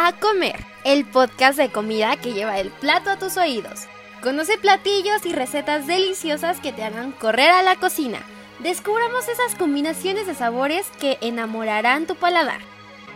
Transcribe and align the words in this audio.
A 0.00 0.12
Comer, 0.12 0.54
el 0.84 1.04
podcast 1.04 1.58
de 1.58 1.70
comida 1.70 2.16
que 2.18 2.32
lleva 2.32 2.60
el 2.60 2.70
plato 2.70 3.10
a 3.10 3.18
tus 3.18 3.36
oídos. 3.36 3.88
Conoce 4.22 4.56
platillos 4.56 5.26
y 5.26 5.32
recetas 5.32 5.88
deliciosas 5.88 6.60
que 6.60 6.72
te 6.72 6.84
hagan 6.84 7.10
correr 7.10 7.50
a 7.50 7.64
la 7.64 7.74
cocina. 7.74 8.20
Descubramos 8.62 9.28
esas 9.28 9.56
combinaciones 9.58 10.28
de 10.28 10.36
sabores 10.36 10.86
que 11.00 11.18
enamorarán 11.20 12.06
tu 12.06 12.14
paladar. 12.14 12.60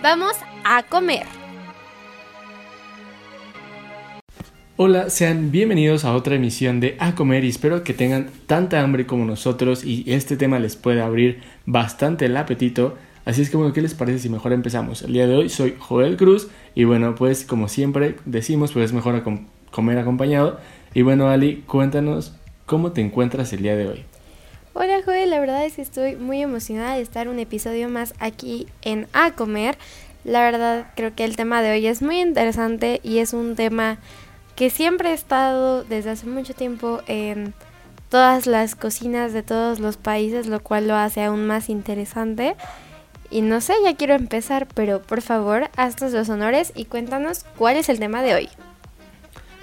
Vamos 0.02 0.32
a 0.64 0.82
comer. 0.82 1.22
Hola, 4.76 5.08
sean 5.08 5.52
bienvenidos 5.52 6.04
a 6.04 6.16
otra 6.16 6.34
emisión 6.34 6.80
de 6.80 6.96
A 6.98 7.14
Comer 7.14 7.44
y 7.44 7.50
espero 7.50 7.84
que 7.84 7.94
tengan 7.94 8.28
tanta 8.48 8.80
hambre 8.80 9.06
como 9.06 9.24
nosotros 9.24 9.84
y 9.84 10.02
este 10.08 10.36
tema 10.36 10.58
les 10.58 10.74
pueda 10.74 11.06
abrir 11.06 11.42
bastante 11.64 12.24
el 12.24 12.36
apetito. 12.36 12.98
Así 13.24 13.42
es 13.42 13.50
que 13.50 13.56
bueno, 13.56 13.72
¿qué 13.72 13.82
les 13.82 13.94
parece 13.94 14.18
si 14.18 14.28
mejor 14.28 14.52
empezamos? 14.52 15.02
El 15.02 15.12
día 15.12 15.26
de 15.28 15.36
hoy 15.36 15.48
soy 15.48 15.76
Joel 15.78 16.16
Cruz 16.16 16.48
y 16.74 16.84
bueno, 16.84 17.14
pues 17.14 17.44
como 17.44 17.68
siempre 17.68 18.16
decimos, 18.24 18.72
pues 18.72 18.86
es 18.86 18.92
mejor 18.92 19.22
comer 19.70 19.98
acompañado. 19.98 20.58
Y 20.92 21.02
bueno, 21.02 21.28
Ali, 21.28 21.62
cuéntanos 21.66 22.34
cómo 22.66 22.92
te 22.92 23.00
encuentras 23.00 23.52
el 23.52 23.62
día 23.62 23.76
de 23.76 23.86
hoy. 23.86 24.04
Hola 24.74 25.00
Joel, 25.04 25.30
la 25.30 25.38
verdad 25.38 25.64
es 25.64 25.76
que 25.76 25.82
estoy 25.82 26.16
muy 26.16 26.42
emocionada 26.42 26.96
de 26.96 27.02
estar 27.02 27.28
un 27.28 27.38
episodio 27.38 27.88
más 27.88 28.14
aquí 28.18 28.66
en 28.82 29.06
A 29.12 29.32
Comer. 29.32 29.76
La 30.24 30.40
verdad 30.40 30.86
creo 30.96 31.14
que 31.14 31.24
el 31.24 31.36
tema 31.36 31.62
de 31.62 31.72
hoy 31.72 31.86
es 31.86 32.02
muy 32.02 32.20
interesante 32.20 33.00
y 33.04 33.18
es 33.18 33.34
un 33.34 33.54
tema 33.54 33.98
que 34.56 34.70
siempre 34.70 35.10
he 35.10 35.14
estado 35.14 35.84
desde 35.84 36.10
hace 36.10 36.26
mucho 36.26 36.54
tiempo 36.54 37.02
en 37.06 37.54
todas 38.08 38.46
las 38.46 38.74
cocinas 38.74 39.32
de 39.32 39.42
todos 39.42 39.78
los 39.78 39.96
países, 39.96 40.46
lo 40.46 40.60
cual 40.60 40.88
lo 40.88 40.96
hace 40.96 41.22
aún 41.22 41.46
más 41.46 41.68
interesante. 41.68 42.56
Y 43.32 43.40
no 43.40 43.62
sé, 43.62 43.72
ya 43.82 43.96
quiero 43.96 44.14
empezar, 44.14 44.68
pero 44.74 45.00
por 45.00 45.22
favor, 45.22 45.70
haznos 45.76 46.12
los 46.12 46.28
honores 46.28 46.70
y 46.76 46.84
cuéntanos 46.84 47.46
cuál 47.56 47.76
es 47.76 47.88
el 47.88 47.98
tema 47.98 48.20
de 48.20 48.34
hoy. 48.34 48.48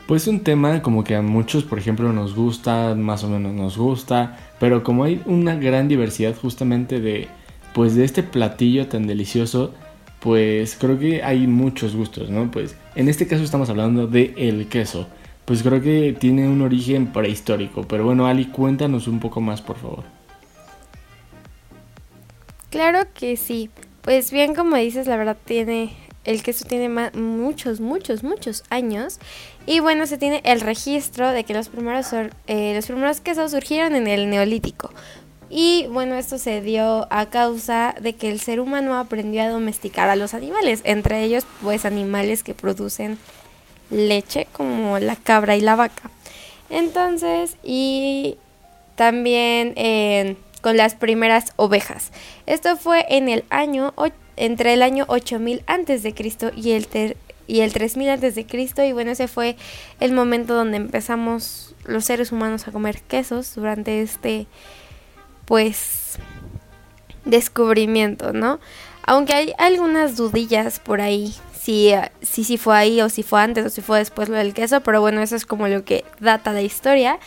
Pues 0.08 0.26
un 0.26 0.40
tema 0.40 0.82
como 0.82 1.04
que 1.04 1.16
a 1.16 1.22
muchos, 1.22 1.64
por 1.66 1.78
ejemplo, 1.78 2.12
nos 2.12 2.34
gusta, 2.34 2.96
más 2.96 3.24
o 3.24 3.30
menos 3.30 3.54
nos 3.54 3.78
gusta, 3.78 4.40
pero 4.60 4.82
como 4.82 5.04
hay 5.04 5.22
una 5.28 5.54
gran 5.54 5.88
diversidad 5.88 6.36
justamente 6.36 7.00
de 7.00 7.28
pues 7.74 7.94
de 7.94 8.06
este 8.06 8.24
platillo 8.24 8.88
tan 8.88 9.06
delicioso, 9.06 9.72
pues 10.20 10.76
creo 10.80 10.98
que 10.98 11.22
hay 11.22 11.46
muchos 11.46 11.96
gustos, 11.96 12.32
¿no? 12.32 12.50
Pues 12.50 12.76
en 12.96 13.08
este 13.08 13.28
caso 13.28 13.44
estamos 13.44 13.70
hablando 13.70 14.08
de 14.08 14.34
el 14.36 14.68
queso. 14.68 15.08
Pues 15.46 15.62
creo 15.62 15.80
que 15.80 16.18
tiene 16.20 16.48
un 16.48 16.64
origen 16.64 17.14
prehistórico, 17.14 17.84
pero 17.84 18.04
bueno, 18.04 18.26
Ali, 18.26 18.46
cuéntanos 18.46 19.08
un 19.08 19.20
poco 19.20 19.42
más, 19.42 19.62
por 19.62 19.78
favor. 19.78 20.19
Claro 22.70 23.06
que 23.14 23.38
sí. 23.38 23.70
Pues 24.02 24.32
bien, 24.32 24.56
como 24.56 24.76
dices, 24.76 25.08
la 25.08 25.18
verdad 25.18 25.38
tiene 25.46 25.96
el 26.26 26.44
queso 26.44 26.66
tiene 26.66 26.90
muchos, 27.14 27.80
muchos, 27.80 28.24
muchos 28.24 28.64
años. 28.70 29.20
Y 29.66 29.80
bueno, 29.80 30.06
se 30.06 30.18
tiene 30.18 30.42
el 30.46 30.62
registro 30.62 31.30
de 31.32 31.44
que 31.44 31.54
los 31.54 31.70
primeros, 31.70 32.14
eh, 32.48 32.74
los 32.76 32.86
primeros 32.86 33.22
quesos 33.22 33.52
surgieron 33.52 33.96
en 33.96 34.08
el 34.08 34.30
neolítico. 34.30 34.92
Y 35.50 35.88
bueno, 35.88 36.16
esto 36.16 36.38
se 36.38 36.62
dio 36.62 37.08
a 37.10 37.30
causa 37.32 37.96
de 38.00 38.14
que 38.14 38.30
el 38.30 38.40
ser 38.40 38.60
humano 38.60 38.98
aprendió 39.00 39.42
a 39.42 39.50
domesticar 39.50 40.10
a 40.10 40.16
los 40.16 40.36
animales, 40.36 40.82
entre 40.84 41.24
ellos 41.24 41.46
pues 41.64 41.86
animales 41.86 42.44
que 42.44 42.54
producen 42.54 43.18
leche 43.90 44.48
como 44.52 45.00
la 45.00 45.16
cabra 45.16 45.56
y 45.58 45.62
la 45.62 45.76
vaca. 45.76 46.12
Entonces, 46.70 47.58
y 47.64 48.38
también 48.96 49.74
eh, 49.76 50.36
con 50.62 50.78
las 50.78 50.96
primeras 50.96 51.54
ovejas. 51.56 52.12
Esto 52.46 52.78
fue 52.78 53.06
en 53.10 53.30
el 53.30 53.46
año 53.50 53.94
entre 54.36 54.74
el 54.74 54.82
año 54.82 55.06
8000 55.08 55.64
antes 55.68 56.04
de 56.04 56.14
Cristo 56.14 56.52
y 56.56 56.72
el 56.72 56.88
y 57.48 57.62
el 57.62 57.74
3000 57.74 58.10
antes 58.10 58.36
de 58.36 58.46
Cristo 58.46 58.84
y 58.84 58.94
bueno, 58.94 59.12
ese 59.12 59.28
fue 59.28 59.58
el 60.00 60.14
momento 60.14 60.54
donde 60.54 60.78
empezamos 60.78 61.74
los 61.86 62.06
seres 62.06 62.32
humanos 62.32 62.68
a 62.68 62.72
comer 62.72 63.02
quesos 63.02 63.56
durante 63.56 64.02
este 64.02 64.46
pues 65.46 66.20
descubrimiento, 67.26 68.34
¿no? 68.34 68.60
Aunque 69.04 69.34
hay 69.34 69.54
algunas 69.58 70.16
dudillas 70.16 70.80
por 70.80 71.02
ahí, 71.02 71.34
si, 71.60 71.92
si, 72.22 72.44
si 72.44 72.58
fue 72.58 72.78
ahí 72.78 73.02
o 73.02 73.10
si 73.10 73.24
fue 73.24 73.42
antes 73.42 73.66
o 73.66 73.70
si 73.70 73.82
fue 73.82 73.98
después 73.98 74.30
lo 74.30 74.36
del 74.36 74.54
queso, 74.54 74.82
pero 74.82 75.02
bueno, 75.02 75.22
eso 75.22 75.36
es 75.36 75.48
como 75.48 75.68
lo 75.68 75.84
que 75.84 76.06
data 76.20 76.54
la 76.54 76.62
historia. 76.62 77.20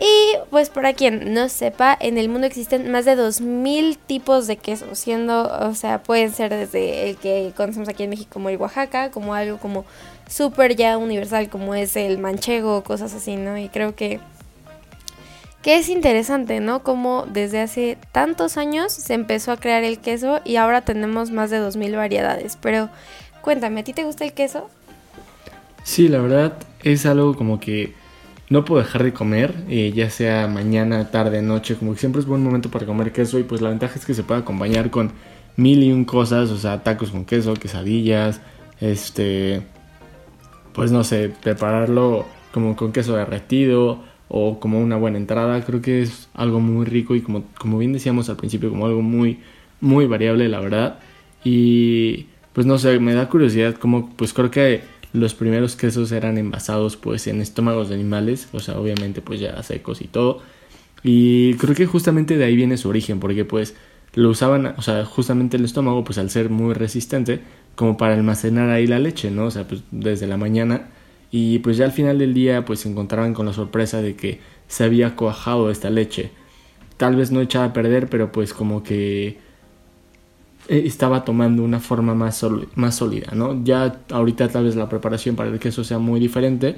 Y 0.00 0.36
pues 0.50 0.70
para 0.70 0.92
quien 0.92 1.34
no 1.34 1.48
sepa, 1.48 1.96
en 1.98 2.18
el 2.18 2.28
mundo 2.28 2.46
existen 2.46 2.90
más 2.90 3.04
de 3.04 3.16
2000 3.16 3.98
tipos 3.98 4.46
de 4.46 4.56
queso, 4.56 4.94
siendo, 4.94 5.50
o 5.68 5.74
sea, 5.74 6.02
pueden 6.04 6.32
ser 6.32 6.50
desde 6.50 7.10
el 7.10 7.16
que 7.16 7.52
conocemos 7.56 7.88
aquí 7.88 8.04
en 8.04 8.10
México 8.10 8.30
como 8.32 8.48
el 8.48 8.58
Oaxaca, 8.58 9.10
como 9.10 9.34
algo 9.34 9.58
como 9.58 9.84
súper 10.28 10.76
ya 10.76 10.98
universal 10.98 11.48
como 11.48 11.74
es 11.74 11.96
el 11.96 12.18
manchego, 12.18 12.84
cosas 12.84 13.12
así, 13.12 13.34
¿no? 13.34 13.58
Y 13.58 13.68
creo 13.68 13.96
que 13.96 14.20
que 15.62 15.76
es 15.76 15.88
interesante, 15.88 16.60
¿no? 16.60 16.84
Como 16.84 17.26
desde 17.26 17.60
hace 17.60 17.98
tantos 18.12 18.56
años 18.56 18.92
se 18.92 19.14
empezó 19.14 19.50
a 19.50 19.56
crear 19.56 19.82
el 19.82 19.98
queso 19.98 20.40
y 20.44 20.56
ahora 20.56 20.82
tenemos 20.82 21.32
más 21.32 21.50
de 21.50 21.58
2000 21.58 21.96
variedades. 21.96 22.56
Pero 22.60 22.88
cuéntame, 23.42 23.80
¿a 23.80 23.84
ti 23.84 23.92
te 23.92 24.04
gusta 24.04 24.24
el 24.24 24.32
queso? 24.32 24.70
Sí, 25.82 26.08
la 26.08 26.20
verdad 26.20 26.52
es 26.84 27.06
algo 27.06 27.34
como 27.34 27.58
que 27.58 27.94
no 28.50 28.64
puedo 28.64 28.82
dejar 28.82 29.04
de 29.04 29.12
comer, 29.12 29.54
eh, 29.68 29.92
ya 29.94 30.10
sea 30.10 30.46
mañana, 30.48 31.10
tarde, 31.10 31.42
noche, 31.42 31.76
como 31.76 31.94
siempre 31.96 32.20
es 32.20 32.26
buen 32.26 32.42
momento 32.42 32.70
para 32.70 32.86
comer 32.86 33.12
queso 33.12 33.38
y 33.38 33.42
pues 33.42 33.60
la 33.60 33.68
ventaja 33.68 33.98
es 33.98 34.06
que 34.06 34.14
se 34.14 34.22
puede 34.22 34.40
acompañar 34.40 34.90
con 34.90 35.12
mil 35.56 35.82
y 35.82 35.92
un 35.92 36.04
cosas, 36.04 36.50
o 36.50 36.56
sea, 36.56 36.82
tacos 36.82 37.10
con 37.10 37.24
queso, 37.24 37.54
quesadillas, 37.54 38.40
este, 38.80 39.62
pues 40.72 40.92
no 40.92 41.04
sé, 41.04 41.30
prepararlo 41.42 42.26
como 42.52 42.76
con 42.76 42.92
queso 42.92 43.16
derretido 43.16 44.02
o 44.28 44.60
como 44.60 44.80
una 44.80 44.96
buena 44.96 45.18
entrada. 45.18 45.64
Creo 45.64 45.82
que 45.82 46.02
es 46.02 46.28
algo 46.34 46.60
muy 46.60 46.86
rico 46.86 47.16
y 47.16 47.20
como, 47.20 47.44
como 47.58 47.78
bien 47.78 47.92
decíamos 47.92 48.28
al 48.30 48.36
principio, 48.36 48.70
como 48.70 48.86
algo 48.86 49.02
muy, 49.02 49.40
muy 49.80 50.06
variable, 50.06 50.48
la 50.48 50.60
verdad. 50.60 50.98
Y 51.44 52.26
pues 52.52 52.66
no 52.66 52.78
sé, 52.78 52.98
me 53.00 53.14
da 53.14 53.28
curiosidad 53.28 53.74
como, 53.74 54.10
pues 54.16 54.32
creo 54.32 54.50
que 54.50 54.82
los 55.18 55.34
primeros 55.34 55.76
quesos 55.76 56.12
eran 56.12 56.38
envasados 56.38 56.96
pues 56.96 57.26
en 57.26 57.40
estómagos 57.40 57.88
de 57.88 57.94
animales, 57.96 58.48
o 58.52 58.60
sea, 58.60 58.78
obviamente 58.78 59.20
pues 59.20 59.40
ya 59.40 59.62
secos 59.62 60.00
y 60.00 60.06
todo. 60.08 60.40
Y 61.02 61.54
creo 61.54 61.74
que 61.74 61.86
justamente 61.86 62.36
de 62.36 62.44
ahí 62.44 62.56
viene 62.56 62.76
su 62.76 62.88
origen, 62.88 63.20
porque 63.20 63.44
pues 63.44 63.74
lo 64.14 64.30
usaban, 64.30 64.74
o 64.76 64.82
sea, 64.82 65.04
justamente 65.04 65.56
el 65.56 65.64
estómago 65.64 66.04
pues 66.04 66.18
al 66.18 66.30
ser 66.30 66.50
muy 66.50 66.74
resistente, 66.74 67.40
como 67.76 67.96
para 67.96 68.14
almacenar 68.14 68.70
ahí 68.70 68.86
la 68.86 68.98
leche, 68.98 69.30
¿no? 69.30 69.46
O 69.46 69.50
sea, 69.50 69.68
pues 69.68 69.82
desde 69.90 70.26
la 70.26 70.36
mañana 70.36 70.88
y 71.30 71.58
pues 71.60 71.76
ya 71.76 71.84
al 71.84 71.92
final 71.92 72.18
del 72.18 72.34
día 72.34 72.64
pues 72.64 72.80
se 72.80 72.88
encontraban 72.88 73.34
con 73.34 73.46
la 73.46 73.52
sorpresa 73.52 74.02
de 74.02 74.16
que 74.16 74.40
se 74.66 74.84
había 74.84 75.14
cuajado 75.16 75.70
esta 75.70 75.90
leche. 75.90 76.30
Tal 76.96 77.16
vez 77.16 77.30
no 77.30 77.40
echada 77.40 77.66
a 77.66 77.72
perder, 77.72 78.08
pero 78.08 78.32
pues 78.32 78.52
como 78.52 78.82
que 78.82 79.38
estaba 80.68 81.24
tomando 81.24 81.62
una 81.62 81.80
forma 81.80 82.14
más, 82.14 82.44
más 82.74 82.94
sólida, 82.94 83.32
¿no? 83.34 83.64
Ya 83.64 84.00
ahorita 84.10 84.48
tal 84.48 84.64
vez 84.64 84.76
la 84.76 84.88
preparación 84.88 85.34
para 85.34 85.50
el 85.50 85.58
queso 85.58 85.82
sea 85.82 85.98
muy 85.98 86.20
diferente, 86.20 86.76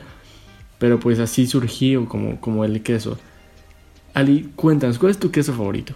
pero 0.78 1.00
pues 1.00 1.18
así 1.18 1.46
surgió 1.46 2.06
como, 2.06 2.40
como 2.40 2.64
el 2.64 2.82
queso. 2.82 3.18
Ali, 4.14 4.50
cuéntanos, 4.56 4.98
¿cuál 4.98 5.10
es 5.10 5.18
tu 5.18 5.30
queso 5.30 5.52
favorito? 5.52 5.94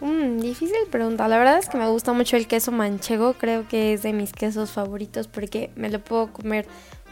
Mm, 0.00 0.40
difícil 0.40 0.76
pregunta. 0.90 1.26
La 1.26 1.38
verdad 1.38 1.58
es 1.58 1.68
que 1.68 1.78
me 1.78 1.88
gusta 1.88 2.12
mucho 2.12 2.36
el 2.36 2.46
queso 2.46 2.70
manchego. 2.70 3.34
Creo 3.34 3.66
que 3.66 3.94
es 3.94 4.02
de 4.02 4.12
mis 4.12 4.32
quesos 4.32 4.70
favoritos 4.70 5.26
porque 5.26 5.70
me 5.74 5.90
lo 5.90 6.00
puedo 6.00 6.32
comer 6.32 6.66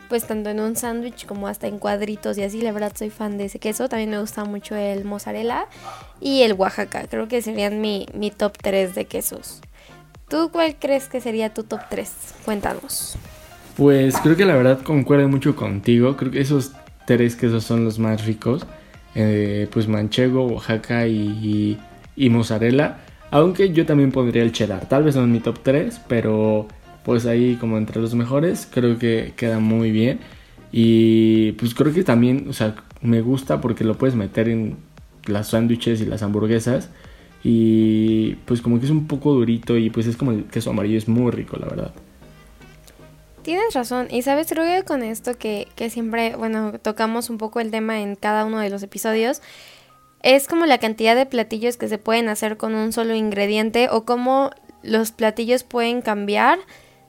pues 0.09 0.27
tanto 0.27 0.51
en 0.51 0.61
un 0.61 0.77
sándwich 0.77 1.27
como 1.27 1.49
hasta 1.49 1.67
en 1.67 1.79
cuadritos 1.79 2.39
y 2.39 2.43
así. 2.43 2.61
La 2.61 2.73
verdad 2.73 2.93
soy 2.95 3.11
fan 3.11 3.39
de 3.39 3.47
ese 3.47 3.59
queso. 3.59 3.89
También 3.89 4.11
me 4.11 4.21
gusta 4.21 4.45
mucho 4.45 4.77
el 4.77 5.05
mozzarella 5.05 5.67
y 6.21 6.43
el 6.43 6.55
Oaxaca. 6.55 7.07
Creo 7.09 7.29
que 7.29 7.43
serían 7.43 7.81
mi, 7.81 8.07
mi 8.15 8.31
top 8.31 8.57
3 8.61 8.95
de 8.95 9.05
quesos. 9.07 9.61
¿Tú 10.29 10.51
cuál 10.53 10.77
crees 10.79 11.09
que 11.09 11.21
sería 11.21 11.53
tu 11.53 11.65
top 11.65 11.81
3? 11.91 12.11
Cuéntanos. 12.45 13.17
Pues 13.77 14.17
creo 14.19 14.37
que 14.37 14.45
la 14.45 14.55
verdad 14.55 14.83
concuerdo 14.83 15.29
mucho 15.29 15.57
contigo. 15.57 16.17
Creo 16.17 16.31
que 16.31 16.41
esos 16.41 16.73
tres 17.07 17.37
quesos 17.37 17.65
son 17.65 17.85
los 17.85 17.99
más 17.99 18.25
ricos. 18.25 18.67
Eh, 19.15 19.69
pues 19.73 19.87
manchego, 19.89 20.47
Oaxaca 20.47 21.07
y 21.07 21.79
y 22.17 22.31
mozzarella. 22.31 22.99
Aunque 23.31 23.73
yo 23.73 23.85
también 23.85 24.13
pondría 24.13 24.43
el 24.43 24.53
cheddar. 24.53 24.89
Tal 24.89 25.03
vez 25.03 25.17
no 25.17 25.25
en 25.25 25.33
mi 25.33 25.41
top 25.41 25.59
3, 25.63 26.01
pero 26.07 26.69
pues 27.05 27.27
ahí 27.27 27.57
como 27.57 27.79
entre 27.79 28.01
los 28.01 28.15
mejores 28.15 28.69
creo 28.71 28.99
que 28.99 29.33
queda 29.37 29.59
muy 29.59 29.91
bien. 29.91 30.21
Y 30.73 31.53
pues 31.53 31.75
creo 31.75 31.93
que 31.93 32.03
también, 32.03 32.47
o 32.49 32.53
sea, 32.53 32.75
me 33.01 33.21
gusta 33.21 33.61
porque 33.61 33.85
lo 33.85 33.97
puedes 33.97 34.17
meter 34.17 34.49
en 34.49 34.77
las 35.27 35.49
sándwiches 35.51 36.01
y 36.01 36.07
las 36.07 36.23
hamburguesas. 36.23 36.91
Y 37.45 38.37
pues 38.47 38.63
como 38.63 38.79
que 38.79 38.87
es 38.87 38.91
un 38.91 39.07
poco 39.07 39.35
durito 39.35 39.77
y 39.77 39.91
pues 39.91 40.07
es 40.07 40.17
como 40.17 40.33
el 40.33 40.45
queso 40.47 40.71
amarillo, 40.71 40.99
es 40.99 41.07
muy 41.07 41.31
rico, 41.31 41.59
la 41.59 41.67
verdad. 41.67 41.95
Tienes 43.43 43.75
razón, 43.75 44.09
y 44.11 44.23
sabes, 44.23 44.49
creo 44.49 44.65
que 44.65 44.87
con 44.87 45.03
esto 45.03 45.37
que, 45.37 45.69
que 45.77 45.91
siempre, 45.91 46.35
bueno, 46.35 46.73
tocamos 46.81 47.29
un 47.29 47.37
poco 47.37 47.61
el 47.61 47.71
tema 47.71 48.01
en 48.01 48.17
cada 48.17 48.47
uno 48.47 48.59
de 48.59 48.71
los 48.71 48.83
episodios, 48.83 49.43
es 50.23 50.49
como 50.49 50.65
la 50.65 50.79
cantidad 50.79 51.15
de 51.15 51.27
platillos 51.27 51.77
que 51.77 51.87
se 51.87 51.99
pueden 51.99 52.31
hacer 52.31 52.57
con 52.57 52.75
un 52.75 52.95
solo 52.95 53.15
ingrediente 53.15 53.91
o 53.91 54.07
cómo 54.07 54.51
los 54.83 55.13
platillos 55.13 55.63
pueden 55.63 56.01
cambiar 56.01 56.59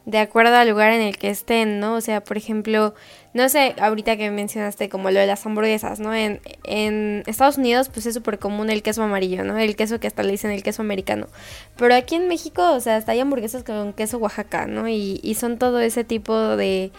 de 0.05 0.19
acuerdo 0.19 0.55
al 0.55 0.69
lugar 0.69 0.91
en 0.91 1.01
el 1.01 1.17
que 1.17 1.29
estén, 1.29 1.79
¿no? 1.79 1.95
O 1.95 2.01
sea, 2.01 2.23
por 2.23 2.37
ejemplo, 2.37 2.93
no 3.33 3.49
sé, 3.49 3.75
ahorita 3.79 4.17
que 4.17 4.29
mencionaste 4.29 4.87
como 4.87 5.09
lo 5.09 5.19
de 5.19 5.25
las 5.25 5.43
hamburguesas, 5.45 5.99
¿no? 5.99 6.13
En, 6.13 6.41
en 6.63 7.23
Estados 7.25 7.57
Unidos, 7.57 7.89
pues 7.89 8.05
es 8.05 8.13
súper 8.13 8.37
común 8.37 8.69
el 8.69 8.83
queso 8.83 9.01
amarillo, 9.01 9.43
¿no? 9.43 9.57
El 9.57 9.75
queso 9.75 9.99
que 9.99 10.07
hasta 10.07 10.21
le 10.21 10.31
dicen 10.31 10.51
el 10.51 10.61
queso 10.61 10.83
americano. 10.83 11.27
Pero 11.75 11.95
aquí 11.95 12.15
en 12.15 12.27
México, 12.27 12.73
o 12.73 12.79
sea, 12.79 12.97
hasta 12.97 13.13
hay 13.13 13.19
hamburguesas 13.19 13.63
con 13.63 13.93
queso 13.93 14.19
Oaxaca, 14.19 14.67
¿no? 14.67 14.87
Y, 14.87 15.19
y 15.23 15.35
son 15.35 15.57
todo 15.57 15.79
ese 15.79 16.03
tipo 16.03 16.55
de, 16.55 16.91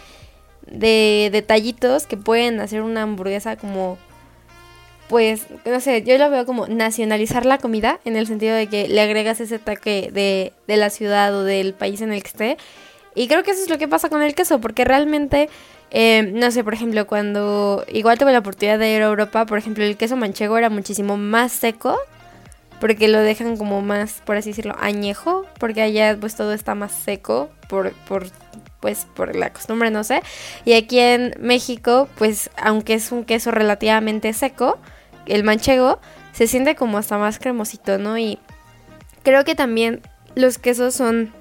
de 0.69 1.29
detallitos 1.31 2.07
que 2.07 2.17
pueden 2.17 2.59
hacer 2.59 2.81
una 2.81 3.03
hamburguesa 3.03 3.55
como 3.55 3.97
pues, 5.07 5.47
no 5.65 5.79
sé, 5.79 6.03
yo 6.03 6.17
lo 6.17 6.29
veo 6.29 6.45
como 6.45 6.67
nacionalizar 6.67 7.45
la 7.45 7.59
comida, 7.59 8.01
en 8.03 8.17
el 8.17 8.27
sentido 8.27 8.53
de 8.53 8.67
que 8.67 8.89
le 8.89 8.99
agregas 8.99 9.39
ese 9.39 9.57
toque 9.57 10.09
de, 10.11 10.51
de 10.67 10.75
la 10.75 10.89
ciudad 10.89 11.33
o 11.33 11.45
del 11.45 11.73
país 11.73 12.01
en 12.01 12.11
el 12.11 12.21
que 12.21 12.27
esté 12.27 12.57
y 13.17 13.27
creo 13.27 13.41
que 13.41 13.49
eso 13.49 13.63
es 13.63 13.69
lo 13.69 13.79
que 13.79 13.87
pasa 13.87 14.09
con 14.09 14.21
el 14.21 14.35
queso, 14.35 14.61
porque 14.61 14.85
realmente, 14.85 15.49
eh, 15.89 16.31
no 16.35 16.51
sé, 16.51 16.63
por 16.63 16.75
ejemplo, 16.75 17.07
cuando 17.07 17.83
igual 17.91 18.19
tuve 18.19 18.31
la 18.31 18.39
oportunidad 18.39 18.77
de 18.77 18.93
ir 18.93 19.01
a 19.01 19.07
Europa, 19.07 19.47
por 19.47 19.57
ejemplo, 19.57 19.83
el 19.83 19.97
queso 19.97 20.15
manchego 20.15 20.55
era 20.55 20.69
muchísimo 20.69 21.17
más 21.17 21.51
seco, 21.51 21.97
porque 22.79 23.07
lo 23.07 23.19
dejan 23.19 23.57
como 23.57 23.81
más, 23.81 24.21
por 24.23 24.37
así 24.37 24.51
decirlo, 24.51 24.75
añejo, 24.79 25.47
porque 25.59 25.81
allá 25.81 26.15
pues 26.19 26.35
todo 26.35 26.53
está 26.53 26.75
más 26.75 26.91
seco 26.91 27.49
por, 27.67 27.91
por 28.07 28.27
pues 28.81 29.07
por 29.15 29.35
la 29.35 29.51
costumbre, 29.51 29.89
no 29.89 30.03
sé. 30.03 30.21
Y 30.63 30.73
aquí 30.73 30.99
en 30.99 31.33
México, 31.39 32.07
pues 32.19 32.51
aunque 32.55 32.93
es 32.93 33.11
un 33.11 33.23
queso 33.23 33.49
relativamente 33.49 34.31
seco, 34.33 34.77
el 35.25 35.43
manchego 35.43 35.99
se 36.33 36.45
siente 36.45 36.75
como 36.75 36.99
hasta 36.99 37.17
más 37.17 37.39
cremosito, 37.39 37.97
¿no? 37.97 38.19
Y 38.19 38.37
creo 39.23 39.43
que 39.43 39.55
también 39.55 40.01
los 40.35 40.59
quesos 40.59 40.93
son 40.93 41.33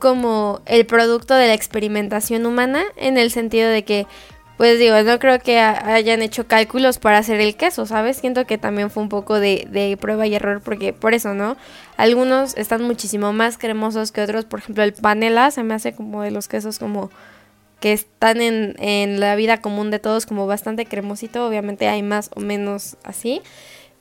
como 0.00 0.60
el 0.66 0.86
producto 0.86 1.34
de 1.34 1.46
la 1.46 1.54
experimentación 1.54 2.44
humana 2.46 2.82
en 2.96 3.16
el 3.16 3.30
sentido 3.30 3.68
de 3.70 3.84
que 3.84 4.06
pues 4.56 4.78
digo, 4.78 5.02
no 5.04 5.18
creo 5.18 5.38
que 5.38 5.58
hayan 5.58 6.20
hecho 6.20 6.46
cálculos 6.46 6.98
para 6.98 7.16
hacer 7.16 7.40
el 7.40 7.56
queso, 7.56 7.86
¿sabes? 7.86 8.18
Siento 8.18 8.44
que 8.44 8.58
también 8.58 8.90
fue 8.90 9.02
un 9.02 9.08
poco 9.08 9.40
de, 9.40 9.96
prueba 9.98 10.26
y 10.26 10.34
error 10.34 10.60
porque 10.60 10.92
por 10.92 11.14
eso, 11.14 11.32
¿no? 11.32 11.56
Algunos 11.96 12.54
están 12.58 12.82
muchísimo 12.82 13.32
más 13.32 13.56
cremosos 13.56 14.12
que 14.12 14.20
otros, 14.20 14.44
por 14.44 14.58
ejemplo 14.58 14.84
el 14.84 14.92
panela 14.92 15.50
se 15.50 15.62
me 15.62 15.72
hace 15.72 15.94
como 15.94 16.20
de 16.20 16.30
los 16.30 16.46
quesos 16.46 16.78
como 16.78 17.10
que 17.80 17.94
están 17.94 18.42
en 18.42 19.18
la 19.18 19.34
vida 19.34 19.62
común 19.62 19.90
de 19.90 19.98
todos 19.98 20.26
como 20.26 20.46
bastante 20.46 20.84
cremosito, 20.84 21.46
obviamente 21.46 21.88
hay 21.88 22.02
más 22.02 22.28
o 22.34 22.40
menos 22.40 22.98
así 23.02 23.40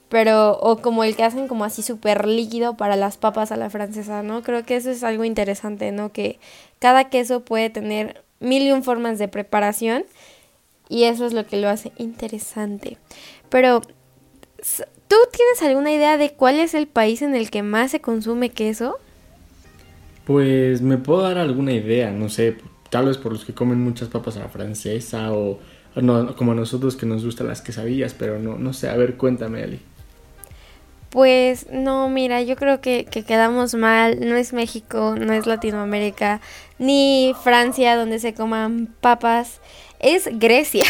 pero 0.10 0.58
o 0.60 0.78
como 0.78 1.04
el 1.04 1.16
que 1.16 1.24
hacen 1.24 1.48
como 1.48 1.64
así 1.64 1.84
súper 1.84 2.28
líquido 2.28 2.76
para 2.76 2.96
las 2.96 3.18
papas 3.18 3.52
a 3.52 3.58
la 3.58 3.70
francesa, 3.70 4.24
¿no? 4.24 4.42
Creo 4.42 4.66
que 4.66 4.76
eso 4.76 4.90
es 4.90 5.04
algo 5.04 5.24
interesante, 5.24 5.92
¿no? 5.92 6.12
Que 6.12 6.40
cada 6.80 7.10
queso 7.10 7.42
puede 7.42 7.70
tener 7.70 8.24
mil 8.40 8.64
y 8.64 8.72
un 8.72 8.84
formas 8.84 9.20
de 9.20 9.28
preparación 9.28 10.04
y 10.90 11.04
eso 11.04 11.26
es 11.26 11.34
lo 11.34 11.46
que 11.46 11.58
lo 11.58 11.70
hace 11.70 11.92
interesante. 11.98 12.98
Pero, 13.50 13.82
¿tú 13.82 15.16
tienes 15.32 15.62
alguna 15.62 15.92
idea 15.92 16.18
de 16.18 16.32
cuál 16.32 16.60
es 16.60 16.74
el 16.74 16.88
país 16.88 17.22
en 17.22 17.36
el 17.36 17.52
que 17.52 17.62
más 17.62 17.92
se 17.92 18.02
consume 18.02 18.50
queso? 18.50 18.98
Pues 20.26 20.82
me 20.82 20.98
puedo 20.98 21.22
dar 21.22 21.38
alguna 21.38 21.74
idea, 21.74 22.12
no 22.12 22.30
sé, 22.30 22.58
tal 22.90 23.06
vez 23.06 23.18
por 23.18 23.32
los 23.32 23.46
que 23.46 23.54
comen 23.54 23.80
muchas 23.80 24.10
papas 24.10 24.38
a 24.38 24.42
la 24.42 24.50
francesa 24.50 25.32
o 25.34 25.60
no, 25.96 26.36
como 26.36 26.52
a 26.52 26.56
nosotros 26.56 26.96
que 26.96 27.06
nos 27.06 27.24
gustan 27.24 27.48
las 27.48 27.62
quesadillas, 27.62 28.14
pero 28.14 28.40
no, 28.40 28.58
no 28.58 28.74
sé, 28.74 28.90
a 28.90 28.96
ver, 28.96 29.18
cuéntame, 29.18 29.64
Ali. 29.64 29.80
Pues 31.10 31.68
no, 31.72 32.08
mira, 32.08 32.42
yo 32.42 32.56
creo 32.56 32.82
que, 32.82 33.06
quedamos 33.06 33.74
mal. 33.74 34.20
No 34.20 34.36
es 34.36 34.54
México, 34.54 35.16
no 35.18 35.34
es 35.34 35.48
Latinoamérica, 35.48 36.40
ni 36.78 37.34
Francia 37.44 37.96
donde 37.96 38.20
se 38.20 38.34
coman 38.34 38.88
papas. 39.02 39.60
Es 40.00 40.30
Grecia. 40.32 40.86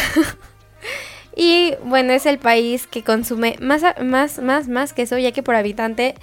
y 1.36 1.74
bueno, 1.84 2.12
es 2.12 2.26
el 2.26 2.38
país 2.38 2.86
que 2.86 3.02
consume 3.02 3.56
más, 3.60 3.82
más, 4.02 4.38
más, 4.40 4.68
más 4.68 4.92
queso, 4.92 5.16
ya 5.18 5.32
que 5.32 5.42
por 5.42 5.54
habitante 5.54 6.14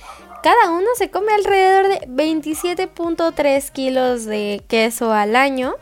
cada 0.44 0.72
uno 0.72 0.88
se 0.96 1.10
come 1.10 1.34
alrededor 1.34 1.88
de 1.88 2.08
27.3 2.08 3.72
kilos 3.72 4.26
de 4.26 4.62
queso 4.68 5.12
al 5.12 5.36
año. 5.36 5.76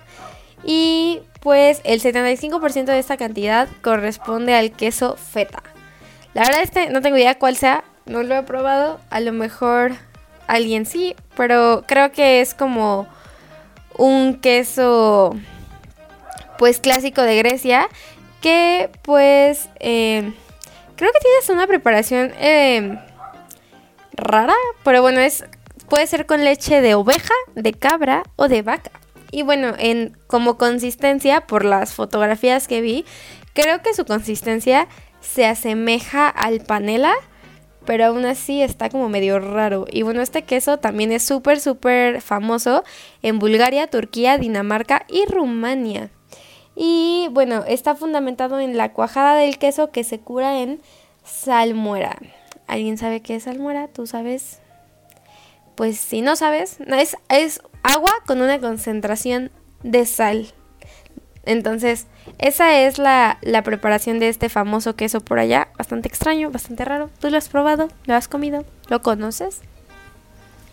Y 0.63 1.21
pues 1.41 1.81
el 1.83 2.01
75% 2.01 2.85
de 2.85 2.97
esta 2.97 3.17
cantidad 3.17 3.67
corresponde 3.81 4.55
al 4.55 4.71
queso 4.71 5.17
feta. 5.17 5.61
La 6.33 6.41
verdad 6.43 6.63
este 6.63 6.89
no 6.89 7.01
tengo 7.01 7.17
idea 7.17 7.37
cuál 7.37 7.55
sea, 7.55 7.83
no 8.05 8.23
lo 8.23 8.35
he 8.35 8.43
probado. 8.43 8.99
A 9.09 9.19
lo 9.19 9.31
mejor 9.33 9.93
alguien 10.47 10.85
sí, 10.85 11.15
pero 11.35 11.83
creo 11.87 12.11
que 12.11 12.41
es 12.41 12.53
como 12.53 13.07
un 13.97 14.39
queso 14.39 15.35
pues 16.57 16.79
clásico 16.79 17.21
de 17.21 17.37
Grecia 17.37 17.87
que 18.41 18.89
pues 19.01 19.69
eh, 19.79 20.33
creo 20.95 21.11
que 21.11 21.19
tienes 21.19 21.49
una 21.49 21.67
preparación 21.67 22.31
eh, 22.39 22.97
rara, 24.13 24.55
pero 24.83 25.01
bueno, 25.01 25.19
es 25.19 25.43
puede 25.89 26.07
ser 26.07 26.25
con 26.25 26.43
leche 26.43 26.81
de 26.81 26.95
oveja, 26.95 27.33
de 27.55 27.73
cabra 27.73 28.23
o 28.35 28.47
de 28.47 28.61
vaca. 28.61 28.91
Y 29.31 29.43
bueno, 29.43 29.73
en 29.77 30.17
como 30.27 30.57
consistencia 30.57 31.41
por 31.41 31.65
las 31.65 31.93
fotografías 31.93 32.67
que 32.67 32.81
vi, 32.81 33.05
creo 33.53 33.81
que 33.81 33.93
su 33.93 34.05
consistencia 34.05 34.87
se 35.21 35.45
asemeja 35.45 36.29
al 36.29 36.61
panela, 36.61 37.13
pero 37.85 38.05
aún 38.05 38.25
así 38.25 38.61
está 38.61 38.89
como 38.89 39.09
medio 39.09 39.39
raro. 39.39 39.85
Y 39.91 40.01
bueno, 40.03 40.21
este 40.21 40.43
queso 40.43 40.77
también 40.77 41.11
es 41.11 41.23
súper, 41.23 41.59
súper 41.59 42.21
famoso 42.21 42.83
en 43.21 43.39
Bulgaria, 43.39 43.87
Turquía, 43.87 44.37
Dinamarca 44.37 45.05
y 45.07 45.25
Rumania. 45.25 46.09
Y 46.75 47.27
bueno, 47.31 47.63
está 47.67 47.95
fundamentado 47.95 48.59
en 48.59 48.75
la 48.77 48.91
cuajada 48.91 49.35
del 49.35 49.57
queso 49.57 49.91
que 49.91 50.03
se 50.03 50.19
cura 50.19 50.59
en 50.61 50.81
salmuera. 51.23 52.17
¿Alguien 52.67 52.97
sabe 52.97 53.21
qué 53.21 53.35
es 53.35 53.43
salmuera? 53.43 53.87
¿Tú 53.87 54.07
sabes? 54.07 54.59
Pues 55.75 55.97
si 55.97 56.21
no 56.21 56.35
sabes, 56.35 56.77
es, 56.79 57.17
es 57.29 57.61
agua 57.83 58.11
con 58.25 58.41
una 58.41 58.59
concentración 58.59 59.51
de 59.83 60.05
sal. 60.05 60.53
Entonces, 61.45 62.07
esa 62.39 62.81
es 62.81 62.97
la, 62.97 63.37
preparación 63.63 64.19
de 64.19 64.29
este 64.29 64.49
famoso 64.49 64.95
queso 64.95 65.21
por 65.21 65.39
allá. 65.39 65.69
Bastante 65.77 66.07
extraño, 66.07 66.51
bastante 66.51 66.85
raro. 66.85 67.09
¿Tú 67.19 67.29
lo 67.29 67.37
has 67.37 67.49
probado? 67.49 67.87
¿Lo 68.05 68.15
has 68.15 68.27
comido? 68.27 68.65
¿Lo 68.89 69.01
conoces? 69.01 69.61